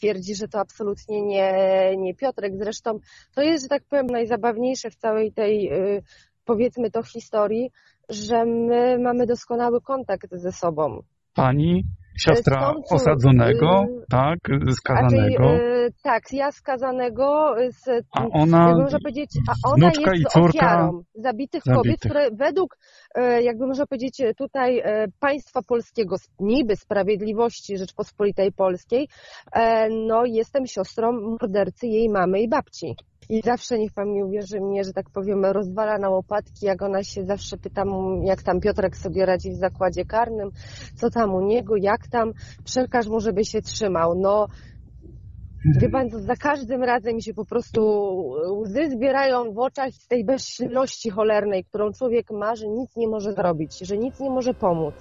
twierdzi, 0.02 0.36
że 0.36 0.48
to 0.48 0.60
absolutnie 0.60 1.22
nie, 1.22 1.54
nie 1.98 2.16
Piotrek. 2.16 2.54
Zresztą 2.58 3.00
to 3.36 3.42
jest, 3.42 3.64
że 3.64 3.70
tak 3.70 3.84
powiem, 3.84 4.08
najzabawniejsze 4.08 4.90
w 4.90 4.96
całej 4.96 5.32
tej, 5.32 5.74
y, 5.74 6.04
powiedzmy 6.46 6.92
to 6.92 7.04
historii, 7.04 7.72
że 8.10 8.46
my 8.46 9.00
mamy 9.00 9.26
doskonały 9.26 9.82
kontakt 9.82 10.28
ze 10.32 10.52
sobą. 10.52 11.04
Pani 11.34 11.84
siostra 12.18 12.74
osadzonego, 12.90 13.84
y, 13.84 14.06
tak, 14.10 14.40
skazanego. 14.74 15.54
Y, 15.56 15.94
tak, 16.04 16.24
ja 16.34 16.52
skazanego, 16.52 17.56
z, 17.70 18.06
a 18.12 18.26
ona, 18.34 18.68
jakby 18.68 18.82
można 18.82 19.00
powiedzieć, 19.00 19.30
a 19.50 19.70
ona 19.70 19.88
jest 19.88 20.22
i 20.22 20.26
córka 20.26 20.66
ofiarą 20.66 21.04
zabitych, 21.16 21.64
zabitych 21.64 21.64
kobiet, 21.64 22.00
które 22.00 22.32
według, 22.32 22.78
y, 23.18 23.44
jakby 23.44 23.68
można 23.68 23.86
powiedzieć, 23.86 24.22
tutaj 24.38 24.84
państwa 25.20 25.62
polskiego, 25.62 26.16
niby 26.40 26.76
sprawiedliwości 26.76 27.78
Rzeczpospolitej 27.78 28.52
Polskiej, 28.52 29.08
no 30.08 30.26
jestem 30.26 30.68
siostrą 30.68 31.12
mordercy 31.12 31.88
jej 31.88 32.10
mamy 32.10 32.42
i 32.42 32.50
babci. 32.50 32.96
I 33.32 33.42
zawsze 33.46 33.80
niech 33.80 33.94
pan 33.94 34.14
mi 34.14 34.24
uwierzy 34.24 34.62
mnie, 34.62 34.84
że 34.84 34.94
tak 34.94 35.10
powiem, 35.10 35.46
rozwala 35.46 35.98
na 35.98 36.10
łopatki, 36.10 36.66
jak 36.66 36.82
ona 36.82 37.04
się 37.04 37.26
zawsze 37.26 37.58
pyta, 37.58 37.84
jak 38.24 38.44
tam 38.44 38.60
Piotrek 38.60 38.98
sobie 38.98 39.26
radzi 39.26 39.52
w 39.52 39.56
zakładzie 39.56 40.06
karnym, 40.06 40.50
co 40.96 41.10
tam 41.10 41.36
u 41.36 41.42
niego, 41.42 41.76
jak 41.76 42.08
tam, 42.08 42.32
przekaż 42.64 43.08
mu, 43.08 43.20
żeby 43.20 43.46
się 43.46 43.62
trzymał. 43.62 44.16
No, 44.16 44.48
Wie 45.80 45.90
pan, 45.90 46.10
za 46.10 46.36
każdym 46.36 46.84
razem 46.84 47.16
mi 47.16 47.24
się 47.24 47.34
po 47.34 47.46
prostu 47.46 47.82
łzy 48.62 48.90
zbierają 48.90 49.54
w 49.54 49.60
oczach 49.60 49.94
z 49.94 50.08
tej 50.08 50.26
bezsilności 50.26 51.10
cholernej, 51.10 51.64
którą 51.64 51.94
człowiek 51.94 52.32
ma, 52.32 52.56
że 52.56 52.68
nic 52.68 52.96
nie 52.96 53.08
może 53.08 53.34
zrobić, 53.34 53.80
że 53.80 53.98
nic 53.98 54.20
nie 54.20 54.30
może 54.30 54.54
pomóc. 54.54 54.96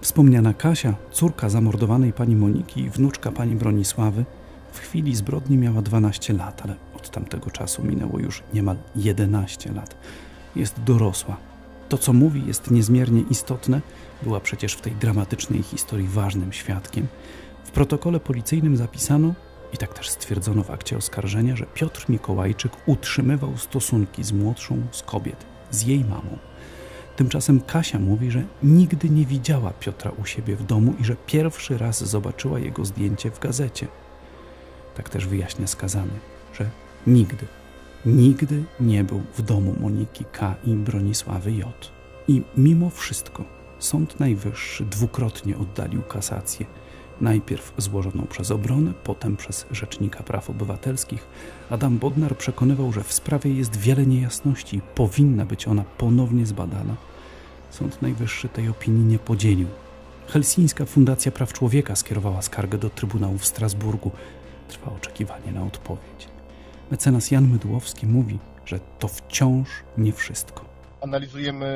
Wspomniana 0.00 0.54
Kasia, 0.54 0.94
córka 1.10 1.48
zamordowanej 1.48 2.12
pani 2.12 2.36
Moniki 2.36 2.80
i 2.80 2.90
wnuczka 2.90 3.32
pani 3.32 3.56
Bronisławy, 3.56 4.24
w 4.72 4.78
chwili 4.78 5.16
zbrodni 5.16 5.58
miała 5.58 5.82
12 5.82 6.32
lat, 6.32 6.62
ale 6.64 6.91
od 7.02 7.10
tamtego 7.10 7.50
czasu 7.50 7.84
minęło 7.84 8.18
już 8.18 8.42
niemal 8.54 8.76
11 8.96 9.72
lat. 9.72 9.96
Jest 10.56 10.82
dorosła. 10.82 11.36
To, 11.88 11.98
co 11.98 12.12
mówi, 12.12 12.46
jest 12.46 12.70
niezmiernie 12.70 13.22
istotne. 13.30 13.80
Była 14.22 14.40
przecież 14.40 14.74
w 14.74 14.80
tej 14.80 14.92
dramatycznej 14.92 15.62
historii 15.62 16.08
ważnym 16.08 16.52
świadkiem. 16.52 17.06
W 17.64 17.70
protokole 17.70 18.20
policyjnym 18.20 18.76
zapisano, 18.76 19.34
i 19.72 19.76
tak 19.78 19.94
też 19.94 20.10
stwierdzono 20.10 20.62
w 20.64 20.70
akcie 20.70 20.96
oskarżenia, 20.96 21.56
że 21.56 21.66
Piotr 21.66 22.04
Mikołajczyk 22.08 22.72
utrzymywał 22.86 23.56
stosunki 23.56 24.24
z 24.24 24.32
młodszą 24.32 24.82
z 24.90 25.02
kobiet, 25.02 25.46
z 25.70 25.82
jej 25.82 26.04
mamą. 26.04 26.38
Tymczasem 27.16 27.60
Kasia 27.60 27.98
mówi, 27.98 28.30
że 28.30 28.42
nigdy 28.62 29.10
nie 29.10 29.26
widziała 29.26 29.70
Piotra 29.70 30.10
u 30.10 30.24
siebie 30.24 30.56
w 30.56 30.66
domu 30.66 30.94
i 31.00 31.04
że 31.04 31.16
pierwszy 31.26 31.78
raz 31.78 32.04
zobaczyła 32.04 32.58
jego 32.58 32.84
zdjęcie 32.84 33.30
w 33.30 33.38
gazecie. 33.38 33.86
Tak 34.94 35.08
też 35.08 35.26
wyjaśnia 35.26 35.66
skazany, 35.66 36.12
nigdy, 37.06 37.46
nigdy 38.06 38.64
nie 38.80 39.04
był 39.04 39.22
w 39.36 39.42
domu 39.42 39.74
Moniki 39.80 40.24
K. 40.32 40.54
i 40.64 40.70
Bronisławy 40.70 41.52
J. 41.52 41.90
I 42.28 42.42
mimo 42.56 42.90
wszystko 42.90 43.44
Sąd 43.78 44.20
Najwyższy 44.20 44.84
dwukrotnie 44.84 45.58
oddalił 45.58 46.02
kasację– 46.02 46.66
najpierw 47.22 47.72
złożoną 47.78 48.26
przez 48.30 48.50
obronę, 48.50 48.92
potem 49.04 49.36
przez 49.36 49.66
Rzecznika 49.70 50.22
Praw 50.22 50.50
Obywatelskich, 50.50 51.26
Adam 51.70 51.98
Bodnar 51.98 52.36
przekonywał, 52.36 52.92
że 52.92 53.02
w 53.02 53.12
sprawie 53.12 53.54
jest 53.54 53.76
wiele 53.76 54.06
niejasności 54.06 54.76
i 54.76 54.80
powinna 54.94 55.46
być 55.46 55.68
ona 55.68 55.84
ponownie 55.98 56.46
zbadana. 56.46 56.96
Sąd 57.70 58.02
Najwyższy 58.02 58.48
tej 58.48 58.68
opinii 58.68 59.04
nie 59.04 59.18
podzielił. 59.18 59.68
Helsińska 60.28 60.84
Fundacja 60.84 61.32
Praw 61.32 61.52
Człowieka 61.52 61.96
skierowała 61.96 62.42
skargę 62.42 62.78
do 62.78 62.90
Trybunału 62.90 63.38
w 63.38 63.46
Strasburgu. 63.46 64.10
Trwa 64.68 64.92
oczekiwanie 64.92 65.52
na 65.52 65.62
odpowiedź. 65.62 66.31
Mecenas 66.92 67.30
Jan 67.30 67.48
Mydłowski 67.48 68.06
mówi, 68.06 68.38
że 68.64 68.78
to 68.98 69.08
wciąż 69.08 69.68
nie 69.98 70.12
wszystko. 70.12 70.64
Analizujemy 71.00 71.66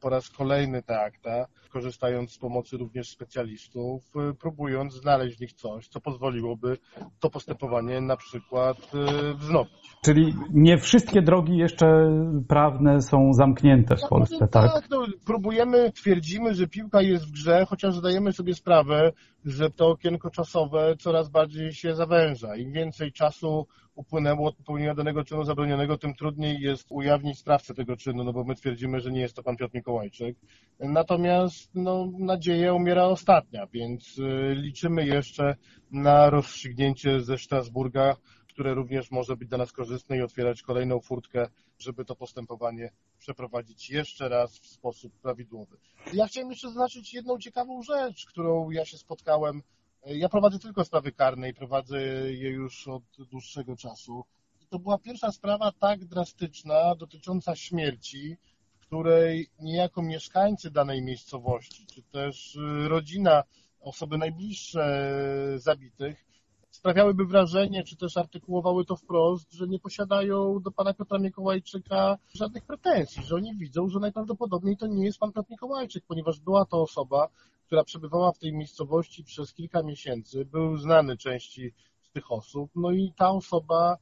po 0.00 0.08
raz 0.08 0.30
kolejny 0.30 0.82
te 0.82 1.00
akta 1.00 1.46
korzystając 1.70 2.32
z 2.32 2.38
pomocy 2.38 2.76
również 2.76 3.08
specjalistów, 3.08 4.12
próbując 4.40 4.94
znaleźć 4.94 5.36
w 5.36 5.40
nich 5.40 5.52
coś, 5.52 5.88
co 5.88 6.00
pozwoliłoby 6.00 6.78
to 7.20 7.30
postępowanie 7.30 8.00
na 8.00 8.16
przykład 8.16 8.76
y, 8.94 9.34
wznowić. 9.34 9.96
Czyli 10.04 10.34
nie 10.52 10.78
wszystkie 10.78 11.22
drogi 11.22 11.56
jeszcze 11.56 11.86
prawne 12.48 13.02
są 13.02 13.32
zamknięte 13.32 13.96
w 13.96 14.08
Polsce, 14.08 14.48
tak? 14.48 14.72
Tak, 14.72 14.90
no, 14.90 15.06
próbujemy, 15.26 15.92
twierdzimy, 15.92 16.54
że 16.54 16.66
piłka 16.66 17.02
jest 17.02 17.28
w 17.28 17.32
grze, 17.32 17.66
chociaż 17.68 17.94
zdajemy 17.94 18.32
sobie 18.32 18.54
sprawę, 18.54 19.12
że 19.44 19.70
to 19.70 19.88
okienko 19.88 20.30
czasowe 20.30 20.96
coraz 20.98 21.28
bardziej 21.28 21.72
się 21.72 21.94
zawęża. 21.94 22.56
Im 22.56 22.72
więcej 22.72 23.12
czasu 23.12 23.66
upłynęło 23.94 24.48
od 24.48 24.56
popełnienia 24.56 24.94
danego 24.94 25.24
czynu 25.24 25.44
zabronionego, 25.44 25.98
tym 25.98 26.14
trudniej 26.14 26.60
jest 26.60 26.86
ujawnić 26.90 27.38
sprawcę 27.38 27.74
tego 27.74 27.96
czynu, 27.96 28.24
no 28.24 28.32
bo 28.32 28.44
my 28.44 28.54
twierdzimy, 28.54 29.00
że 29.00 29.10
nie 29.10 29.20
jest 29.20 29.36
to 29.36 29.42
pan 29.42 29.56
Piotr 29.56 29.74
Mikołajczyk. 29.74 30.36
Natomiast 30.80 31.70
no, 31.74 32.08
nadzieja 32.18 32.74
umiera 32.74 33.04
ostatnia, 33.04 33.66
więc 33.66 34.18
y, 34.18 34.54
liczymy 34.54 35.06
jeszcze 35.06 35.56
na 35.90 36.30
rozstrzygnięcie 36.30 37.20
ze 37.20 37.38
Strasburga, 37.38 38.16
które 38.48 38.74
również 38.74 39.10
może 39.10 39.36
być 39.36 39.48
dla 39.48 39.58
nas 39.58 39.72
korzystne 39.72 40.16
i 40.16 40.22
otwierać 40.22 40.62
kolejną 40.62 41.00
furtkę, 41.00 41.46
żeby 41.80 42.04
to 42.04 42.16
postępowanie 42.16 42.92
przeprowadzić 43.18 43.90
jeszcze 43.90 44.28
raz 44.28 44.58
w 44.58 44.66
sposób 44.66 45.12
prawidłowy. 45.20 45.76
Ja 46.12 46.26
chciałem 46.26 46.50
jeszcze 46.50 46.68
zaznaczyć 46.68 47.14
jedną 47.14 47.38
ciekawą 47.38 47.82
rzecz, 47.82 48.26
którą 48.26 48.70
ja 48.70 48.84
się 48.84 48.98
spotkałem 48.98 49.62
ja 50.06 50.28
prowadzę 50.28 50.58
tylko 50.58 50.84
sprawy 50.84 51.12
karne 51.12 51.48
i 51.48 51.54
prowadzę 51.54 52.02
je 52.32 52.50
już 52.50 52.88
od 52.88 53.02
dłuższego 53.30 53.76
czasu. 53.76 54.24
To 54.68 54.78
była 54.78 54.98
pierwsza 54.98 55.32
sprawa 55.32 55.72
tak 55.72 56.04
drastyczna 56.04 56.94
dotycząca 56.94 57.56
śmierci, 57.56 58.36
w 58.78 58.86
której 58.86 59.50
niejako 59.58 60.02
mieszkańcy 60.02 60.70
danej 60.70 61.02
miejscowości, 61.02 61.86
czy 61.86 62.02
też 62.02 62.56
y, 62.56 62.88
rodzina, 62.88 63.42
osoby 63.80 64.18
najbliższe 64.18 65.12
zabitych, 65.56 66.24
sprawiałyby 66.80 67.24
wrażenie, 67.24 67.84
czy 67.84 67.96
też 67.96 68.16
artykułowały 68.16 68.84
to 68.84 68.96
wprost, 68.96 69.52
że 69.52 69.66
nie 69.66 69.78
posiadają 69.78 70.60
do 70.60 70.70
pana 70.70 70.94
Piotra 70.94 71.18
Mikołajczyka 71.18 72.18
żadnych 72.34 72.64
pretensji, 72.64 73.24
że 73.24 73.34
oni 73.34 73.56
widzą, 73.56 73.88
że 73.88 74.00
najprawdopodobniej 74.00 74.76
to 74.76 74.86
nie 74.86 75.04
jest 75.04 75.18
pan 75.18 75.32
Piotr 75.32 75.50
Mikołajczyk, 75.50 76.04
ponieważ 76.08 76.40
była 76.40 76.64
to 76.64 76.82
osoba, 76.82 77.28
która 77.66 77.84
przebywała 77.84 78.32
w 78.32 78.38
tej 78.38 78.52
miejscowości 78.52 79.24
przez 79.24 79.54
kilka 79.54 79.82
miesięcy, 79.82 80.44
był 80.44 80.76
znany 80.76 81.16
części 81.16 81.72
z 82.00 82.10
tych 82.10 82.32
osób, 82.32 82.70
no 82.74 82.90
i 82.90 83.12
ta 83.16 83.30
osoba 83.30 83.96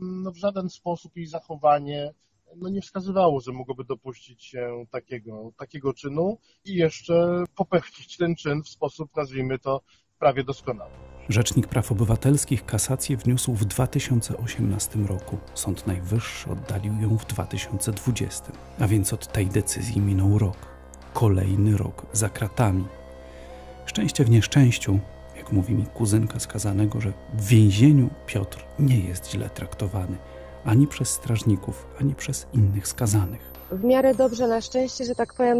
no 0.00 0.32
w 0.32 0.36
żaden 0.36 0.70
sposób 0.70 1.16
jej 1.16 1.26
zachowanie 1.26 2.14
no 2.56 2.68
nie 2.68 2.80
wskazywało, 2.80 3.40
że 3.40 3.52
mogłoby 3.52 3.84
dopuścić 3.84 4.44
się 4.44 4.84
takiego, 4.90 5.52
takiego 5.56 5.92
czynu 5.94 6.38
i 6.64 6.74
jeszcze 6.74 7.44
popełnić 7.56 8.16
ten 8.16 8.36
czyn 8.36 8.62
w 8.62 8.68
sposób, 8.68 9.16
nazwijmy 9.16 9.58
to, 9.58 9.80
prawie 10.18 10.44
doskonały. 10.44 11.13
Rzecznik 11.28 11.66
Praw 11.68 11.92
Obywatelskich 11.92 12.66
kasację 12.66 13.16
wniósł 13.16 13.54
w 13.54 13.64
2018 13.64 14.98
roku. 14.98 15.38
Sąd 15.54 15.86
Najwyższy 15.86 16.50
oddalił 16.50 17.00
ją 17.00 17.18
w 17.18 17.26
2020, 17.26 18.52
a 18.80 18.88
więc 18.88 19.12
od 19.12 19.32
tej 19.32 19.46
decyzji 19.46 20.00
minął 20.00 20.38
rok. 20.38 20.56
Kolejny 21.12 21.76
rok 21.76 22.06
za 22.12 22.28
kratami. 22.28 22.84
Szczęście 23.86 24.24
w 24.24 24.30
nieszczęściu, 24.30 24.98
jak 25.36 25.52
mówi 25.52 25.74
mi 25.74 25.86
kuzynka 25.86 26.40
skazanego, 26.40 27.00
że 27.00 27.12
w 27.34 27.46
więzieniu 27.46 28.10
Piotr 28.26 28.64
nie 28.78 29.00
jest 29.00 29.30
źle 29.30 29.50
traktowany 29.50 30.16
ani 30.64 30.86
przez 30.86 31.08
strażników, 31.08 31.86
ani 32.00 32.14
przez 32.14 32.46
innych 32.52 32.88
skazanych 32.88 33.53
w 33.74 33.84
miarę 33.84 34.14
dobrze 34.14 34.48
na 34.48 34.60
szczęście, 34.60 35.04
że 35.04 35.14
tak 35.14 35.34
powiem, 35.34 35.58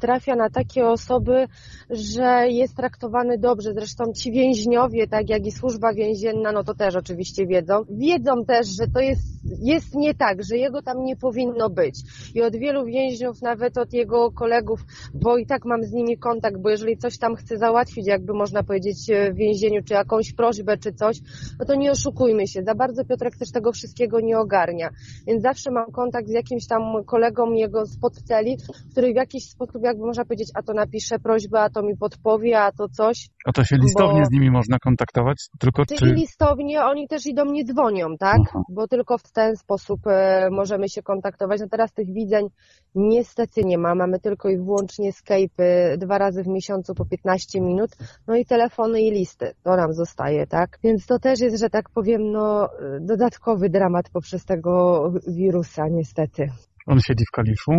trafia 0.00 0.36
na 0.36 0.50
takie 0.50 0.86
osoby, 0.88 1.46
że 1.90 2.48
jest 2.48 2.76
traktowany 2.76 3.38
dobrze. 3.38 3.74
Zresztą 3.74 4.12
ci 4.12 4.32
więźniowie, 4.32 5.08
tak 5.08 5.28
jak 5.28 5.46
i 5.46 5.52
służba 5.52 5.94
więzienna, 5.94 6.52
no 6.52 6.64
to 6.64 6.74
też 6.74 6.96
oczywiście 6.96 7.46
wiedzą. 7.46 7.74
Wiedzą 7.90 8.44
też, 8.44 8.66
że 8.66 8.86
to 8.94 9.00
jest, 9.00 9.22
jest 9.62 9.94
nie 9.94 10.14
tak, 10.14 10.44
że 10.44 10.56
jego 10.56 10.82
tam 10.82 11.04
nie 11.04 11.16
powinno 11.16 11.70
być. 11.70 11.94
I 12.34 12.42
od 12.42 12.56
wielu 12.56 12.84
więźniów, 12.84 13.42
nawet 13.42 13.78
od 13.78 13.92
jego 13.92 14.30
kolegów, 14.30 14.80
bo 15.14 15.36
i 15.38 15.46
tak 15.46 15.64
mam 15.64 15.82
z 15.82 15.92
nimi 15.92 16.18
kontakt, 16.18 16.56
bo 16.56 16.70
jeżeli 16.70 16.96
coś 16.96 17.18
tam 17.18 17.36
chce 17.36 17.58
załatwić, 17.58 18.06
jakby 18.06 18.34
można 18.34 18.62
powiedzieć 18.62 19.10
w 19.32 19.36
więzieniu, 19.36 19.82
czy 19.82 19.94
jakąś 19.94 20.32
prośbę, 20.32 20.78
czy 20.78 20.92
coś, 20.92 21.16
no 21.58 21.66
to 21.66 21.74
nie 21.74 21.90
oszukujmy 21.90 22.46
się. 22.46 22.62
Za 22.62 22.74
bardzo 22.74 23.04
Piotrek 23.04 23.36
też 23.36 23.50
tego 23.52 23.72
wszystkiego 23.72 24.20
nie 24.20 24.38
ogarnia. 24.38 24.90
Więc 25.26 25.42
zawsze 25.42 25.70
mam 25.70 25.92
kontakt 25.92 26.28
z 26.28 26.32
jakimś 26.32 26.66
tam 26.66 26.82
kolegą 27.04 27.15
jego 27.54 27.86
spod 27.86 28.14
celi, 28.14 28.56
który 28.92 29.12
w 29.12 29.16
jakiś 29.16 29.44
sposób, 29.50 29.82
jakby 29.82 30.06
można 30.06 30.24
powiedzieć, 30.24 30.50
a 30.54 30.62
to 30.62 30.72
napisze 30.72 31.18
prośbę, 31.18 31.60
a 31.60 31.70
to 31.70 31.82
mi 31.82 31.96
podpowie, 31.96 32.60
a 32.60 32.72
to 32.72 32.88
coś. 32.88 33.28
A 33.46 33.52
to 33.52 33.64
się 33.64 33.76
listownie 33.76 34.20
bo... 34.20 34.26
z 34.26 34.30
nimi 34.30 34.50
można 34.50 34.78
kontaktować? 34.78 35.36
Tylko 35.58 35.86
czy... 35.86 36.04
listownie, 36.04 36.82
oni 36.82 37.08
też 37.08 37.26
i 37.26 37.34
do 37.34 37.44
mnie 37.44 37.64
dzwonią, 37.64 38.16
tak? 38.18 38.40
Aha. 38.48 38.62
Bo 38.68 38.88
tylko 38.88 39.18
w 39.18 39.32
ten 39.32 39.56
sposób 39.56 40.00
e, 40.06 40.48
możemy 40.50 40.88
się 40.88 41.02
kontaktować. 41.02 41.60
No 41.60 41.68
teraz 41.68 41.92
tych 41.92 42.12
widzeń 42.12 42.46
niestety 42.94 43.64
nie 43.64 43.78
ma. 43.78 43.94
Mamy 43.94 44.20
tylko 44.20 44.48
i 44.48 44.56
wyłącznie 44.56 45.12
Skype 45.12 45.96
dwa 45.98 46.18
razy 46.18 46.42
w 46.42 46.46
miesiącu 46.46 46.94
po 46.94 47.04
15 47.04 47.60
minut, 47.60 47.90
no 48.26 48.36
i 48.36 48.44
telefony 48.44 49.00
i 49.00 49.10
listy. 49.10 49.52
To 49.62 49.76
nam 49.76 49.92
zostaje, 49.92 50.46
tak? 50.46 50.78
Więc 50.84 51.06
to 51.06 51.18
też 51.18 51.40
jest, 51.40 51.60
że 51.60 51.70
tak 51.70 51.90
powiem, 51.90 52.32
no 52.32 52.68
dodatkowy 53.00 53.70
dramat 53.70 54.10
poprzez 54.10 54.44
tego 54.44 55.12
wirusa, 55.26 55.88
niestety. 55.88 56.48
On 56.86 57.00
siedzi 57.00 57.24
w 57.28 57.30
Kaliszu? 57.30 57.72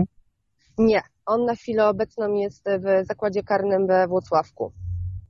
Nie, 0.78 1.02
on 1.26 1.46
na 1.46 1.56
chwilę 1.56 1.88
obecną 1.88 2.34
jest 2.34 2.66
w 2.80 3.06
zakładzie 3.06 3.44
karnym 3.44 3.88
we 3.88 4.08
Włocławku. 4.08 4.74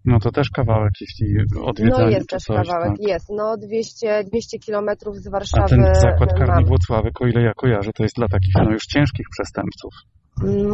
No 0.06 0.20
to 0.20 0.32
też 0.32 0.50
kawałek, 0.50 0.92
jeśli 1.02 1.28
odwiedzanie 1.63 2.04
No 2.04 2.10
jest 2.10 2.30
też 2.30 2.44
coś, 2.44 2.68
kawałek, 2.68 2.98
tak. 2.98 3.08
jest. 3.08 3.30
No 3.30 3.58
200, 3.58 4.24
200 4.24 4.60
kilometrów 4.60 5.18
z 5.18 5.28
Warszawy. 5.28 5.63
A 5.63 5.68
ten 5.68 5.96
zakład 5.96 6.34
karny 6.40 6.66
Włocławek, 6.66 7.22
o 7.22 7.28
ile 7.28 7.42
ja 7.42 7.54
kojarzę, 7.54 7.92
to 7.94 8.04
jest 8.04 8.16
dla 8.16 8.28
takich 8.28 8.54
no 8.63 8.72
już 8.72 8.86
ciężkich 8.86 9.26
przestępców. 9.32 9.94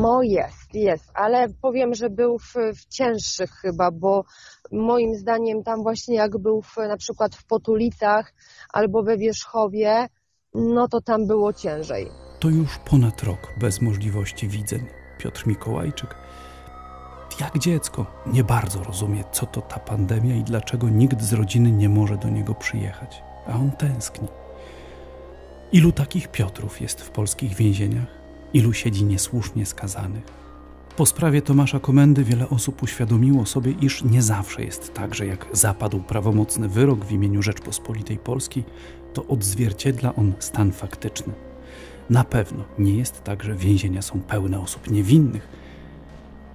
No 0.03 0.19
jest, 0.23 0.73
jest, 0.73 1.11
ale 1.13 1.47
powiem, 1.61 1.93
że 1.93 2.09
był 2.09 2.37
w, 2.39 2.53
w, 2.53 2.85
cięższych 2.87 3.49
chyba, 3.51 3.91
bo 3.91 4.23
moim 4.71 5.15
zdaniem 5.15 5.63
tam 5.63 5.83
właśnie 5.83 6.15
jak 6.15 6.37
był 6.37 6.61
w, 6.61 6.77
na 6.77 6.97
przykład 6.97 7.35
w 7.35 7.45
Potulicach 7.45 8.33
albo 8.73 9.03
we 9.03 9.17
Wierzchowie, 9.17 10.07
no 10.53 10.87
to 10.87 11.01
tam 11.01 11.27
było 11.27 11.53
ciężej. 11.53 12.07
To 12.43 12.49
już 12.49 12.77
ponad 12.77 13.23
rok 13.23 13.53
bez 13.57 13.81
możliwości 13.81 14.47
widzeń. 14.47 14.85
Piotr 15.17 15.47
Mikołajczyk, 15.47 16.15
jak 17.39 17.59
dziecko, 17.59 18.05
nie 18.33 18.43
bardzo 18.43 18.83
rozumie, 18.83 19.23
co 19.31 19.45
to 19.45 19.61
ta 19.61 19.79
pandemia 19.79 20.35
i 20.35 20.43
dlaczego 20.43 20.89
nikt 20.89 21.21
z 21.21 21.33
rodziny 21.33 21.71
nie 21.71 21.89
może 21.89 22.17
do 22.17 22.29
niego 22.29 22.55
przyjechać, 22.55 23.23
a 23.47 23.53
on 23.53 23.71
tęskni. 23.71 24.27
Ilu 25.71 25.91
takich 25.91 26.27
Piotrów 26.27 26.81
jest 26.81 27.01
w 27.01 27.09
polskich 27.09 27.55
więzieniach? 27.55 28.07
Ilu 28.53 28.73
siedzi 28.73 29.03
niesłusznie 29.03 29.65
skazanych? 29.65 30.23
Po 30.97 31.05
sprawie 31.05 31.41
Tomasza 31.41 31.79
Komendy 31.79 32.23
wiele 32.23 32.49
osób 32.49 32.83
uświadomiło 32.83 33.45
sobie, 33.45 33.71
iż 33.71 34.03
nie 34.03 34.21
zawsze 34.21 34.63
jest 34.63 34.93
tak, 34.93 35.15
że 35.15 35.25
jak 35.25 35.45
zapadł 35.53 35.99
prawomocny 35.99 36.69
wyrok 36.69 37.05
w 37.05 37.11
imieniu 37.11 37.41
Rzeczpospolitej 37.41 38.17
Polskiej, 38.17 38.63
to 39.13 39.27
odzwierciedla 39.27 40.15
on 40.15 40.33
stan 40.39 40.71
faktyczny. 40.71 41.52
Na 42.09 42.23
pewno 42.23 42.63
nie 42.79 42.97
jest 42.97 43.23
tak, 43.23 43.43
że 43.43 43.55
więzienia 43.55 44.01
są 44.01 44.21
pełne 44.21 44.59
osób 44.59 44.91
niewinnych. 44.91 45.47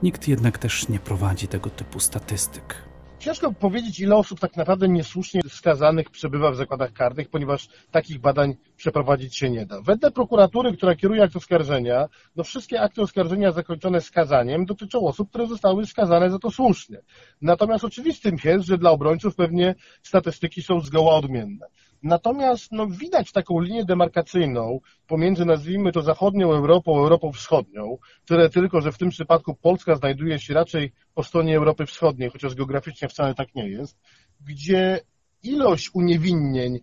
Nikt 0.03 0.29
jednak 0.29 0.59
też 0.59 0.89
nie 0.89 0.99
prowadzi 0.99 1.49
tego 1.49 1.71
typu 1.71 2.01
statystyk. 2.01 2.89
Ciężko 3.19 3.53
powiedzieć, 3.53 4.01
ile 4.01 4.17
osób 4.17 4.41
tak 4.41 4.57
naprawdę 4.57 4.89
niesłusznie 4.89 5.41
skazanych 5.49 6.11
przebywa 6.11 6.51
w 6.51 6.57
zakładach 6.57 6.93
karnych, 6.93 7.29
ponieważ 7.29 7.69
takich 7.91 8.21
badań 8.21 8.55
przeprowadzić 8.77 9.37
się 9.37 9.51
nie 9.51 9.67
da. 9.67 9.83
Wedle 9.83 10.11
prokuratury, 10.11 10.77
która 10.77 10.95
kieruje 10.95 11.23
akt 11.23 11.37
oskarżenia, 11.37 12.09
no 12.37 12.45
wszystkie 12.45 12.81
akty 12.81 13.03
oskarżenia 13.03 13.53
zakończone 13.53 14.01
skazaniem 14.01 14.67
dotyczą 14.67 15.01
osób, 15.01 15.29
które 15.29 15.47
zostały 15.47 15.87
skazane 15.87 16.31
za 16.31 16.39
to 16.39 16.51
słusznie. 16.51 16.99
Natomiast 17.43 17.85
oczywistym 17.85 18.37
jest, 18.45 18.67
że 18.67 18.79
dla 18.79 18.91
obrońców 18.91 19.35
pewnie 19.35 19.75
statystyki 20.03 20.63
są 20.63 20.81
zgoła 20.81 21.15
odmienne. 21.15 21.67
Natomiast 22.03 22.73
no, 22.73 22.87
widać 22.87 23.33
taką 23.33 23.61
linię 23.61 23.85
demarkacyjną 23.85 24.81
pomiędzy, 25.07 25.45
nazwijmy 25.45 25.93
to, 25.93 26.03
zachodnią 26.03 26.53
Europą, 26.53 26.99
Europą 26.99 27.33
Wschodnią, 27.33 27.97
tyle 28.27 28.51
tylko, 28.51 28.81
że 28.81 28.93
w 28.93 28.99
tym 28.99 29.09
przypadku 29.09 29.55
Polska 29.55 29.95
znajduje 29.95 30.39
się 30.39 30.55
raczej 30.55 30.93
po 31.15 31.23
stronie 31.23 31.57
Europy 31.57 31.87
Wschodniej, 31.87 32.31
chociaż 32.31 32.55
geograficznie 32.55 33.09
wcale 33.09 33.35
tak 33.35 33.55
nie 33.55 33.69
jest, 33.69 33.99
gdzie 34.41 35.01
ilość 35.43 35.91
uniewinnień 35.95 36.81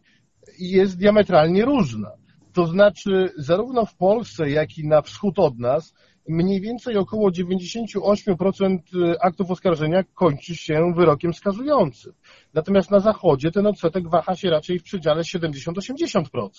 jest 0.59 0.97
diametralnie 0.97 1.65
różna. 1.65 2.11
To 2.53 2.67
znaczy, 2.67 3.33
zarówno 3.37 3.85
w 3.85 3.95
Polsce, 3.95 4.49
jak 4.49 4.77
i 4.77 4.87
na 4.87 5.01
wschód 5.01 5.39
od 5.39 5.59
nas, 5.59 5.93
mniej 6.27 6.61
więcej 6.61 6.97
około 6.97 7.29
98% 7.29 8.79
aktów 9.21 9.51
oskarżenia 9.51 10.03
kończy 10.03 10.55
się 10.55 10.93
wyrokiem 10.95 11.33
skazującym. 11.33 12.13
Natomiast 12.53 12.91
na 12.91 12.99
zachodzie 12.99 13.51
ten 13.51 13.67
odsetek 13.67 14.09
waha 14.09 14.35
się 14.35 14.49
raczej 14.49 14.79
w 14.79 14.83
przedziale 14.83 15.21
70-80%. 15.21 16.49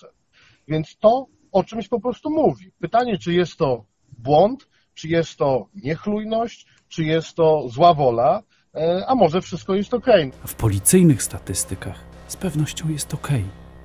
Więc 0.69 0.97
to 0.97 1.27
o 1.53 1.65
czymś 1.65 1.89
po 1.89 2.01
prostu 2.01 2.31
mówi. 2.31 2.73
Pytanie, 2.81 3.19
czy 3.19 3.33
jest 3.33 3.57
to 3.57 3.85
błąd, 4.19 4.69
czy 4.95 5.09
jest 5.09 5.37
to 5.37 5.69
niechlujność, 5.75 6.67
czy 6.89 7.05
jest 7.05 7.35
to 7.35 7.69
zła 7.69 7.95
wola, 7.95 8.43
e, 8.75 9.05
a 9.07 9.15
może 9.15 9.41
wszystko 9.41 9.75
jest 9.75 9.95
ok. 9.95 10.07
W 10.47 10.55
policyjnych 10.55 11.23
statystykach 11.23 12.05
z 12.29 12.37
pewnością 12.37 12.89
jest 12.89 13.15
ok. 13.15 13.29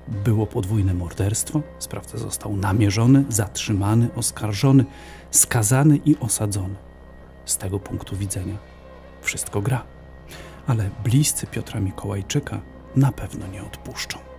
Było 0.08 0.46
podwójne 0.46 0.94
morderstwo, 0.94 1.60
sprawca 1.78 2.18
został 2.18 2.56
namierzony, 2.56 3.24
zatrzymany, 3.28 4.08
oskarżony, 4.16 4.84
skazany 5.30 5.96
i 6.04 6.16
osadzony. 6.20 6.74
Z 7.44 7.56
tego 7.56 7.78
punktu 7.78 8.16
widzenia 8.16 8.58
wszystko 9.22 9.62
gra. 9.62 9.84
Ale 10.66 10.90
bliscy 11.04 11.46
Piotra 11.46 11.80
Mikołajczyka 11.80 12.60
na 12.96 13.12
pewno 13.12 13.46
nie 13.46 13.62
odpuszczą. 13.62 14.31